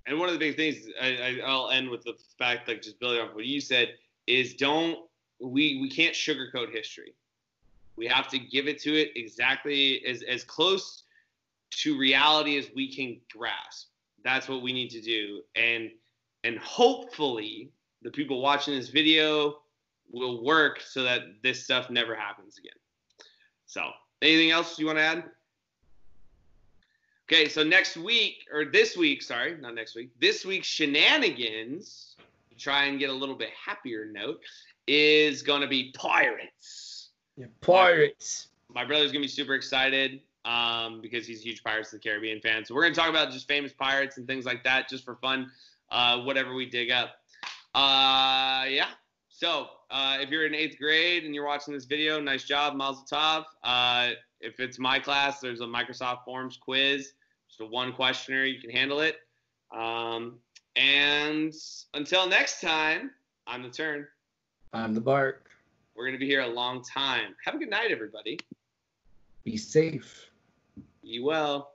And 0.06 0.18
one 0.18 0.28
of 0.28 0.34
the 0.34 0.38
big 0.38 0.56
things 0.56 0.86
I, 1.00 1.40
I, 1.42 1.48
will 1.48 1.70
end 1.70 1.88
with 1.88 2.04
the 2.04 2.14
fact, 2.38 2.68
like 2.68 2.82
just 2.82 3.00
building 3.00 3.20
off 3.20 3.34
what 3.34 3.46
you 3.46 3.60
said, 3.60 3.94
is 4.26 4.54
don't 4.54 4.98
we 5.40 5.80
we 5.80 5.88
can't 5.90 6.14
sugarcoat 6.14 6.72
history. 6.72 7.14
We 7.96 8.06
have 8.06 8.28
to 8.28 8.38
give 8.38 8.68
it 8.68 8.80
to 8.82 8.94
it 8.94 9.12
exactly 9.16 10.04
as 10.04 10.22
as 10.22 10.44
close 10.44 11.04
to 11.70 11.98
reality 11.98 12.58
as 12.58 12.68
we 12.74 12.94
can 12.94 13.18
grasp. 13.32 13.88
That's 14.22 14.48
what 14.48 14.62
we 14.62 14.72
need 14.72 14.90
to 14.90 15.00
do, 15.00 15.42
and 15.56 15.90
and 16.44 16.58
hopefully 16.58 17.70
the 18.02 18.10
people 18.10 18.42
watching 18.42 18.74
this 18.74 18.90
video 18.90 19.60
will 20.12 20.44
work 20.44 20.80
so 20.80 21.02
that 21.02 21.22
this 21.42 21.64
stuff 21.64 21.88
never 21.88 22.14
happens 22.14 22.58
again. 22.58 22.72
So, 23.66 23.90
anything 24.20 24.50
else 24.50 24.78
you 24.78 24.86
want 24.86 24.98
to 24.98 25.02
add? 25.02 25.24
Okay, 27.26 27.48
so 27.48 27.62
next 27.62 27.96
week, 27.96 28.46
or 28.52 28.66
this 28.66 28.98
week, 28.98 29.22
sorry, 29.22 29.56
not 29.58 29.74
next 29.74 29.94
week, 29.94 30.10
this 30.20 30.44
week's 30.44 30.66
shenanigans, 30.66 32.16
try 32.58 32.84
and 32.84 32.98
get 32.98 33.08
a 33.08 33.12
little 33.12 33.34
bit 33.34 33.48
happier 33.50 34.04
note, 34.04 34.40
is 34.86 35.40
going 35.40 35.62
to 35.62 35.66
be 35.66 35.90
Pirates. 35.96 37.08
Yeah, 37.38 37.46
Pirates. 37.62 38.48
My, 38.68 38.82
my 38.82 38.86
brother's 38.86 39.10
going 39.10 39.22
to 39.22 39.28
be 39.28 39.32
super 39.32 39.54
excited 39.54 40.20
um, 40.44 41.00
because 41.00 41.26
he's 41.26 41.40
a 41.40 41.44
huge 41.44 41.64
Pirates 41.64 41.94
of 41.94 42.02
the 42.02 42.06
Caribbean 42.06 42.40
fan. 42.42 42.62
So 42.62 42.74
we're 42.74 42.82
going 42.82 42.92
to 42.92 43.00
talk 43.00 43.08
about 43.08 43.32
just 43.32 43.48
famous 43.48 43.72
pirates 43.72 44.18
and 44.18 44.26
things 44.26 44.44
like 44.44 44.62
that 44.64 44.90
just 44.90 45.02
for 45.02 45.16
fun, 45.16 45.50
uh, 45.90 46.20
whatever 46.20 46.54
we 46.54 46.68
dig 46.68 46.90
up. 46.90 47.16
Uh, 47.74 48.66
yeah. 48.68 48.88
So 49.30 49.68
uh, 49.94 50.16
if 50.20 50.28
you're 50.28 50.44
in 50.44 50.56
eighth 50.56 50.76
grade 50.76 51.22
and 51.22 51.32
you're 51.32 51.46
watching 51.46 51.72
this 51.72 51.84
video, 51.84 52.20
nice 52.20 52.42
job, 52.42 52.74
Mazel 52.74 53.04
Tov. 53.10 53.44
Uh, 53.62 54.10
if 54.40 54.58
it's 54.58 54.80
my 54.80 54.98
class, 54.98 55.38
there's 55.38 55.60
a 55.60 55.66
Microsoft 55.66 56.24
Forms 56.24 56.56
quiz. 56.56 57.12
Just 57.48 57.60
a 57.60 57.64
one 57.64 57.92
questioner, 57.92 58.42
you 58.42 58.60
can 58.60 58.70
handle 58.70 58.98
it. 58.98 59.18
Um, 59.72 60.40
and 60.74 61.54
until 61.94 62.28
next 62.28 62.60
time, 62.60 63.12
I'm 63.46 63.62
the 63.62 63.68
turn. 63.68 64.08
I'm 64.72 64.94
the 64.94 65.00
bark. 65.00 65.48
We're 65.94 66.06
going 66.06 66.14
to 66.14 66.18
be 66.18 66.26
here 66.26 66.42
a 66.42 66.48
long 66.48 66.82
time. 66.82 67.36
Have 67.44 67.54
a 67.54 67.58
good 67.58 67.70
night, 67.70 67.92
everybody. 67.92 68.40
Be 69.44 69.56
safe. 69.56 70.28
Be 71.04 71.20
well. 71.20 71.73